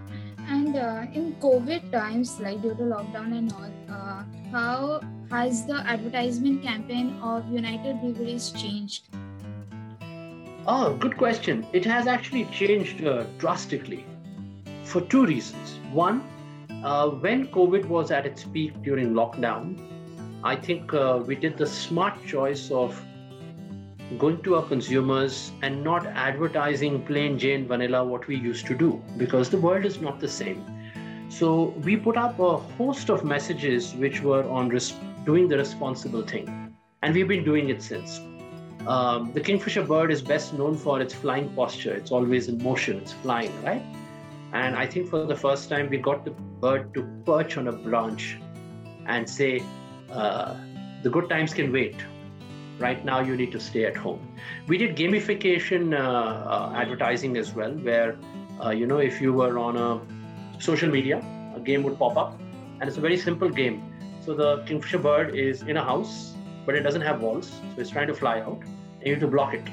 and 0.48 0.76
uh, 0.76 1.06
in 1.14 1.36
COVID 1.36 1.92
times, 1.92 2.40
like 2.40 2.62
due 2.62 2.76
to 2.76 2.84
lockdown 2.84 3.38
and 3.38 3.54
all, 3.54 3.72
uh, 3.90 4.24
how 4.52 5.02
has 5.30 5.66
the 5.66 5.76
advertisement 5.76 6.62
campaign 6.62 7.18
of 7.22 7.50
United 7.50 8.02
Breweries 8.02 8.52
changed? 8.52 9.08
Oh, 10.68 10.94
good 10.94 11.18
question. 11.18 11.66
It 11.74 11.84
has 11.86 12.06
actually 12.06 12.46
changed 12.46 13.04
uh, 13.04 13.24
drastically 13.40 14.06
for 14.84 15.02
two 15.02 15.26
reasons. 15.26 15.80
One, 15.92 16.22
uh, 16.84 17.10
when 17.10 17.48
COVID 17.48 17.86
was 17.86 18.12
at 18.12 18.28
its 18.28 18.44
peak 18.44 18.80
during 18.84 19.14
lockdown, 19.14 19.80
I 20.44 20.56
think 20.56 20.94
uh, 20.94 21.24
we 21.26 21.36
did 21.36 21.58
the 21.58 21.66
smart 21.66 22.24
choice 22.28 22.70
of 22.70 23.02
going 24.20 24.44
to 24.44 24.56
our 24.56 24.64
consumers 24.64 25.52
and 25.64 25.84
not 25.84 26.06
advertising 26.06 27.02
plain 27.06 27.40
Jane 27.40 27.68
vanilla 27.68 28.06
what 28.06 28.28
we 28.28 28.36
used 28.36 28.68
to 28.68 28.76
do 28.76 29.02
because 29.18 29.50
the 29.50 29.58
world 29.58 29.84
is 29.84 30.00
not 30.00 30.20
the 30.20 30.28
same. 30.28 30.64
So 31.30 31.74
we 31.84 31.96
put 31.98 32.18
up 32.18 32.40
a 32.40 32.58
host 32.58 33.10
of 33.10 33.24
messages 33.24 33.96
which 33.96 34.22
were 34.22 34.44
on 34.48 34.70
res- 34.70 34.94
doing 35.26 35.48
the 35.48 35.58
responsible 35.58 36.22
thing, 36.22 36.76
and 37.02 37.16
we've 37.16 37.28
been 37.28 37.44
doing 37.44 37.70
it 37.70 37.82
since. 37.82 38.22
Um, 38.88 39.32
the 39.34 39.42
kingfisher 39.42 39.84
bird 39.84 40.12
is 40.12 40.22
best 40.22 40.54
known 40.54 40.76
for 40.78 41.02
its 41.02 41.14
flying 41.14 41.50
posture. 41.56 41.94
It's 41.94 42.12
always 42.12 42.48
in 42.48 42.62
motion. 42.64 42.98
It's 42.98 43.14
flying, 43.14 43.52
right? 43.64 43.84
And 44.54 44.76
I 44.76 44.86
think 44.86 45.10
for 45.10 45.26
the 45.26 45.36
first 45.36 45.70
time 45.70 45.90
we 45.90 45.98
got 45.98 46.26
the 46.26 46.32
bird 46.32 46.94
to 46.96 47.04
perch 47.26 47.58
on 47.58 47.68
a 47.68 47.72
branch 47.72 48.38
and 49.06 49.30
say, 49.30 49.64
uh, 50.12 50.56
"The 51.04 51.10
good 51.10 51.30
times 51.30 51.54
can 51.54 51.72
wait." 51.72 51.96
right 52.82 53.06
now 53.06 53.20
you 53.20 53.36
need 53.38 53.52
to 53.52 53.60
stay 53.60 53.86
at 53.86 53.96
home 53.96 54.22
we 54.68 54.78
did 54.78 54.96
gamification 54.96 55.94
uh, 55.94 56.00
uh, 56.00 56.74
advertising 56.76 57.38
as 57.38 57.54
well 57.54 57.72
where 57.90 58.18
uh, 58.64 58.70
you 58.70 58.88
know 58.88 58.98
if 58.98 59.22
you 59.22 59.32
were 59.34 59.58
on 59.60 59.78
a 59.78 59.90
social 60.60 60.90
media 60.90 61.18
a 61.56 61.60
game 61.60 61.84
would 61.84 61.98
pop 61.98 62.18
up 62.18 62.40
and 62.80 62.90
it's 62.90 62.98
a 62.98 63.02
very 63.02 63.18
simple 63.18 63.50
game 63.50 63.82
so 64.26 64.34
the 64.34 64.64
kingfisher 64.66 65.00
bird 65.00 65.36
is 65.36 65.62
in 65.64 65.78
a 65.78 65.84
house 65.84 66.34
but 66.66 66.76
it 66.76 66.82
doesn't 66.82 67.02
have 67.02 67.22
walls 67.22 67.50
so 67.50 67.82
it's 67.82 67.90
trying 67.90 68.08
to 68.08 68.14
fly 68.14 68.40
out 68.40 68.62
and 68.64 69.08
you 69.08 69.14
need 69.14 69.20
to 69.20 69.28
block 69.28 69.54
it 69.54 69.64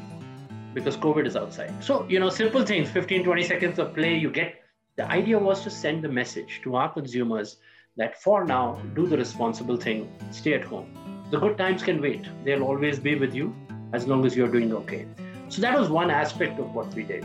because 0.74 0.96
covid 0.96 1.27
is 1.27 1.37
outside 1.37 1.72
so 1.83 2.07
you 2.09 2.20
know 2.20 2.31
simple 2.31 2.64
things 2.64 2.90
15 2.90 3.24
20 3.24 3.42
seconds 3.42 3.79
of 3.79 3.94
play 3.94 4.16
you 4.16 4.31
get 4.31 4.62
the 4.96 5.09
idea 5.11 5.38
was 5.38 5.62
to 5.62 5.70
send 5.70 6.03
the 6.03 6.09
message 6.09 6.61
to 6.62 6.77
our 6.77 6.92
consumers 6.92 7.59
that 7.96 8.20
for 8.22 8.44
now 8.44 8.81
do 8.94 9.07
the 9.07 9.16
responsible 9.16 9.77
thing 9.77 10.11
stay 10.31 10.55
at 10.55 10.64
home 10.64 11.09
the 11.31 11.38
good 11.38 11.59
times 11.59 11.83
can 11.83 12.01
wait. 12.01 12.27
They'll 12.42 12.62
always 12.62 12.98
be 12.98 13.14
with 13.14 13.35
you 13.35 13.55
as 13.92 14.07
long 14.07 14.24
as 14.24 14.35
you're 14.35 14.48
doing 14.48 14.72
okay. 14.72 15.07
So 15.51 15.61
that 15.61 15.79
was 15.79 15.90
one 15.90 16.11
aspect 16.11 16.59
of 16.59 16.74
what 16.74 16.94
we 16.94 17.03
did. 17.03 17.22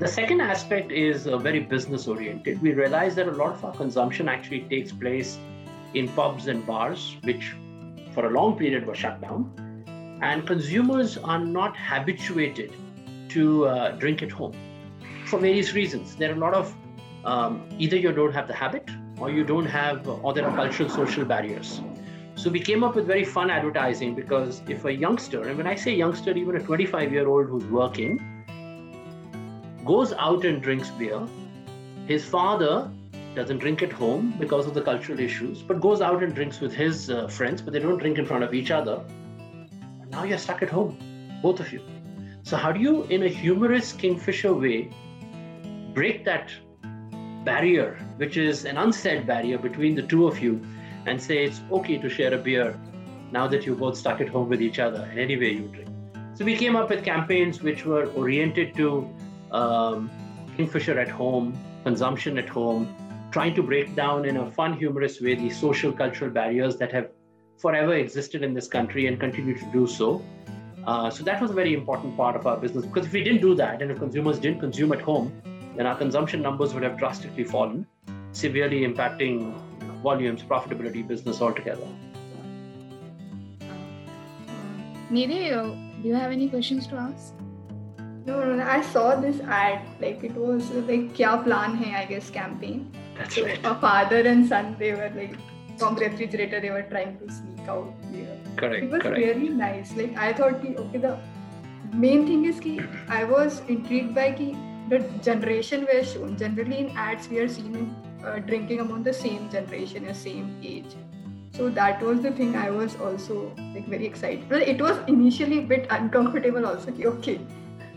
The 0.00 0.08
second 0.08 0.40
aspect 0.40 0.90
is 0.90 1.28
uh, 1.28 1.38
very 1.38 1.60
business 1.60 2.08
oriented. 2.08 2.60
We 2.60 2.72
realized 2.72 3.14
that 3.16 3.28
a 3.28 3.30
lot 3.30 3.52
of 3.52 3.64
our 3.64 3.72
consumption 3.72 4.28
actually 4.28 4.62
takes 4.62 4.90
place 4.90 5.38
in 5.94 6.08
pubs 6.08 6.48
and 6.48 6.66
bars, 6.66 7.16
which 7.22 7.54
for 8.14 8.26
a 8.26 8.30
long 8.30 8.56
period 8.56 8.86
were 8.86 8.94
shut 8.94 9.20
down. 9.20 9.52
And 10.22 10.46
consumers 10.46 11.18
are 11.18 11.38
not 11.38 11.76
habituated 11.76 12.72
to 13.30 13.66
uh, 13.66 13.90
drink 13.92 14.22
at 14.22 14.30
home 14.30 14.54
for 15.26 15.38
various 15.38 15.74
reasons. 15.74 16.14
There 16.16 16.30
are 16.30 16.34
a 16.34 16.38
lot 16.38 16.54
of 16.54 16.74
um, 17.24 17.68
either 17.78 17.96
you 17.96 18.12
don't 18.12 18.32
have 18.32 18.46
the 18.46 18.54
habit 18.54 18.88
or 19.18 19.30
you 19.30 19.44
don't 19.44 19.66
have, 19.66 20.08
or 20.08 20.32
there 20.32 20.46
are 20.46 20.54
cultural 20.54 20.88
social 20.88 21.24
barriers. 21.24 21.80
So 22.36 22.50
we 22.50 22.60
came 22.60 22.82
up 22.82 22.96
with 22.96 23.06
very 23.06 23.24
fun 23.24 23.50
advertising 23.50 24.14
because 24.14 24.60
if 24.68 24.84
a 24.84 24.92
youngster, 24.92 25.48
and 25.48 25.56
when 25.56 25.66
I 25.66 25.76
say 25.76 25.94
youngster, 25.94 26.36
even 26.36 26.56
a 26.56 26.60
25 26.60 27.12
year 27.12 27.28
old 27.28 27.48
who's 27.48 27.64
working, 27.66 28.20
goes 29.84 30.12
out 30.14 30.44
and 30.44 30.60
drinks 30.60 30.90
beer, 30.90 31.26
his 32.06 32.24
father 32.24 32.90
doesn't 33.34 33.58
drink 33.58 33.82
at 33.82 33.92
home 33.92 34.34
because 34.38 34.66
of 34.66 34.74
the 34.74 34.82
cultural 34.82 35.18
issues, 35.18 35.62
but 35.62 35.80
goes 35.80 36.00
out 36.00 36.22
and 36.22 36.34
drinks 36.34 36.60
with 36.60 36.72
his 36.72 37.10
uh, 37.10 37.26
friends, 37.28 37.60
but 37.60 37.72
they 37.72 37.80
don't 37.80 37.98
drink 37.98 38.18
in 38.18 38.26
front 38.26 38.44
of 38.44 38.54
each 38.54 38.70
other. 38.70 39.02
Now 40.08 40.24
you're 40.24 40.38
stuck 40.38 40.62
at 40.62 40.70
home, 40.70 40.98
both 41.42 41.60
of 41.60 41.72
you. 41.72 41.80
So, 42.42 42.56
how 42.56 42.72
do 42.72 42.80
you, 42.80 43.04
in 43.04 43.22
a 43.22 43.28
humorous 43.28 43.92
Kingfisher 43.92 44.54
way, 44.54 44.90
break 45.94 46.24
that 46.24 46.50
barrier, 47.44 47.98
which 48.16 48.36
is 48.36 48.64
an 48.64 48.76
unsaid 48.76 49.26
barrier 49.26 49.58
between 49.58 49.94
the 49.94 50.02
two 50.02 50.26
of 50.26 50.38
you, 50.40 50.60
and 51.06 51.20
say 51.20 51.44
it's 51.44 51.60
okay 51.72 51.98
to 51.98 52.08
share 52.08 52.32
a 52.34 52.38
beer 52.38 52.78
now 53.30 53.46
that 53.48 53.66
you're 53.66 53.76
both 53.76 53.96
stuck 53.96 54.20
at 54.20 54.28
home 54.28 54.48
with 54.48 54.62
each 54.62 54.78
other 54.78 55.08
and 55.10 55.18
anywhere 55.18 55.48
you 55.48 55.68
drink. 55.68 55.88
So 56.34 56.44
we 56.44 56.56
came 56.56 56.76
up 56.76 56.90
with 56.90 57.04
campaigns 57.04 57.62
which 57.62 57.84
were 57.84 58.06
oriented 58.12 58.74
to 58.76 59.08
um, 59.52 60.10
Kingfisher 60.56 60.98
at 60.98 61.08
home, 61.08 61.58
consumption 61.84 62.38
at 62.38 62.48
home, 62.48 62.94
trying 63.34 63.52
to 63.52 63.64
break 63.64 63.96
down 63.96 64.24
in 64.24 64.36
a 64.36 64.48
fun, 64.52 64.74
humorous 64.74 65.20
way 65.20 65.34
the 65.34 65.50
social 65.50 65.92
cultural 65.92 66.30
barriers 66.30 66.76
that 66.76 66.92
have 66.92 67.08
forever 67.58 67.94
existed 67.94 68.44
in 68.44 68.54
this 68.54 68.68
country 68.68 69.08
and 69.08 69.18
continue 69.18 69.58
to 69.58 69.64
do 69.72 69.88
so. 69.88 70.24
Uh, 70.86 71.10
so 71.10 71.24
that 71.24 71.42
was 71.42 71.50
a 71.50 71.54
very 71.54 71.74
important 71.74 72.16
part 72.16 72.36
of 72.36 72.46
our 72.46 72.56
business 72.56 72.86
because 72.86 73.06
if 73.06 73.12
we 73.12 73.24
didn't 73.24 73.40
do 73.40 73.52
that 73.56 73.82
and 73.82 73.90
if 73.90 73.98
consumers 73.98 74.38
didn't 74.38 74.60
consume 74.60 74.92
at 74.92 75.00
home, 75.00 75.32
then 75.74 75.84
our 75.84 75.96
consumption 75.96 76.42
numbers 76.42 76.74
would 76.74 76.84
have 76.84 76.96
drastically 76.96 77.42
fallen, 77.42 77.84
severely 78.30 78.82
impacting 78.86 79.52
volumes, 80.00 80.44
profitability, 80.44 81.04
business 81.04 81.42
altogether. 81.42 81.88
Nidhi, 85.10 85.48
do 86.02 86.08
you 86.08 86.14
have 86.14 86.30
any 86.30 86.48
questions 86.48 86.86
to 86.86 86.94
ask? 86.94 87.34
No, 88.26 88.44
no, 88.44 88.54
no, 88.54 88.62
I 88.62 88.80
saw 88.80 89.16
this 89.16 89.40
ad. 89.40 89.80
Like 90.00 90.22
it 90.22 90.36
was 90.36 90.70
like 90.70 91.08
"Kya 91.16 91.42
plan 91.42 91.74
hai?" 91.82 91.96
I 92.02 92.04
guess 92.04 92.30
campaign. 92.30 92.92
That's 93.16 93.34
so 93.34 93.44
right. 93.44 93.60
A 93.64 93.74
father 93.76 94.20
and 94.20 94.46
son, 94.46 94.76
they 94.78 94.92
were 94.92 95.10
like 95.16 95.36
from 95.78 95.96
refrigerator, 95.96 96.60
they 96.60 96.70
were 96.70 96.82
trying 96.82 97.18
to 97.18 97.30
sneak 97.30 97.68
out 97.68 97.92
beer. 98.10 98.38
Correct. 98.56 98.84
It 98.84 98.90
was 98.90 99.02
correct. 99.02 99.18
really 99.18 99.48
nice. 99.48 99.94
Like 99.96 100.16
I 100.16 100.32
thought, 100.32 100.62
ki, 100.62 100.76
okay, 100.76 100.98
the 100.98 101.18
main 101.92 102.26
thing 102.26 102.44
is 102.44 102.60
ki 102.60 102.80
I 103.08 103.24
was 103.24 103.62
intrigued 103.68 104.14
by 104.14 104.32
ki 104.32 104.56
the 104.88 105.00
generation 105.22 105.86
were 105.92 106.04
shown. 106.04 106.36
Generally 106.36 106.78
in 106.78 106.96
ads, 106.96 107.28
we 107.28 107.38
are 107.38 107.48
seeing 107.48 107.94
uh, 108.24 108.38
drinking 108.38 108.80
among 108.80 109.02
the 109.02 109.12
same 109.12 109.50
generation 109.50 110.06
or 110.06 110.14
same 110.14 110.56
age 110.62 110.96
so 111.56 111.68
that 111.70 112.02
was 112.02 112.20
the 112.20 112.30
thing 112.38 112.56
i 112.56 112.68
was 112.68 112.96
also 112.96 113.34
like 113.74 113.86
very 113.88 114.06
excited 114.06 114.48
but 114.48 114.62
it 114.62 114.80
was 114.80 114.98
initially 115.06 115.58
a 115.58 115.66
bit 115.72 115.86
uncomfortable 115.90 116.66
also 116.66 116.94
okay 117.10 117.38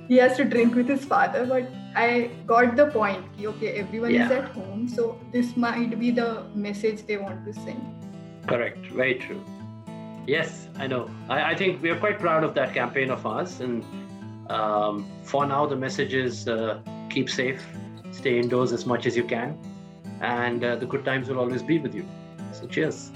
he 0.07 0.17
has 0.17 0.37
to 0.37 0.43
drink 0.43 0.75
with 0.75 0.87
his 0.87 1.05
father 1.05 1.45
but 1.45 1.69
i 1.95 2.29
got 2.45 2.75
the 2.75 2.87
point 2.87 3.25
okay 3.51 3.71
everyone 3.83 4.13
yeah. 4.13 4.25
is 4.25 4.31
at 4.31 4.49
home 4.49 4.87
so 4.87 5.19
this 5.31 5.55
might 5.57 5.99
be 5.99 6.11
the 6.11 6.43
message 6.55 7.05
they 7.05 7.17
want 7.17 7.45
to 7.45 7.53
send 7.53 7.81
correct 8.47 8.85
very 8.87 9.15
true 9.15 9.43
yes 10.25 10.67
i 10.77 10.87
know 10.87 11.09
i, 11.29 11.51
I 11.51 11.55
think 11.55 11.81
we 11.81 11.89
are 11.89 11.99
quite 11.99 12.19
proud 12.19 12.43
of 12.43 12.53
that 12.55 12.73
campaign 12.73 13.11
of 13.11 13.25
ours 13.25 13.59
and 13.59 13.83
um, 14.49 15.05
for 15.23 15.45
now 15.45 15.65
the 15.65 15.75
message 15.75 16.13
is 16.13 16.47
uh, 16.47 16.79
keep 17.09 17.29
safe 17.29 17.65
stay 18.11 18.39
indoors 18.39 18.71
as 18.71 18.85
much 18.85 19.05
as 19.05 19.17
you 19.17 19.23
can 19.23 19.57
and 20.21 20.63
uh, 20.63 20.75
the 20.75 20.85
good 20.85 21.05
times 21.05 21.29
will 21.29 21.39
always 21.39 21.63
be 21.63 21.79
with 21.79 21.93
you. 21.93 22.05
So, 22.53 22.67
cheers. 22.67 23.11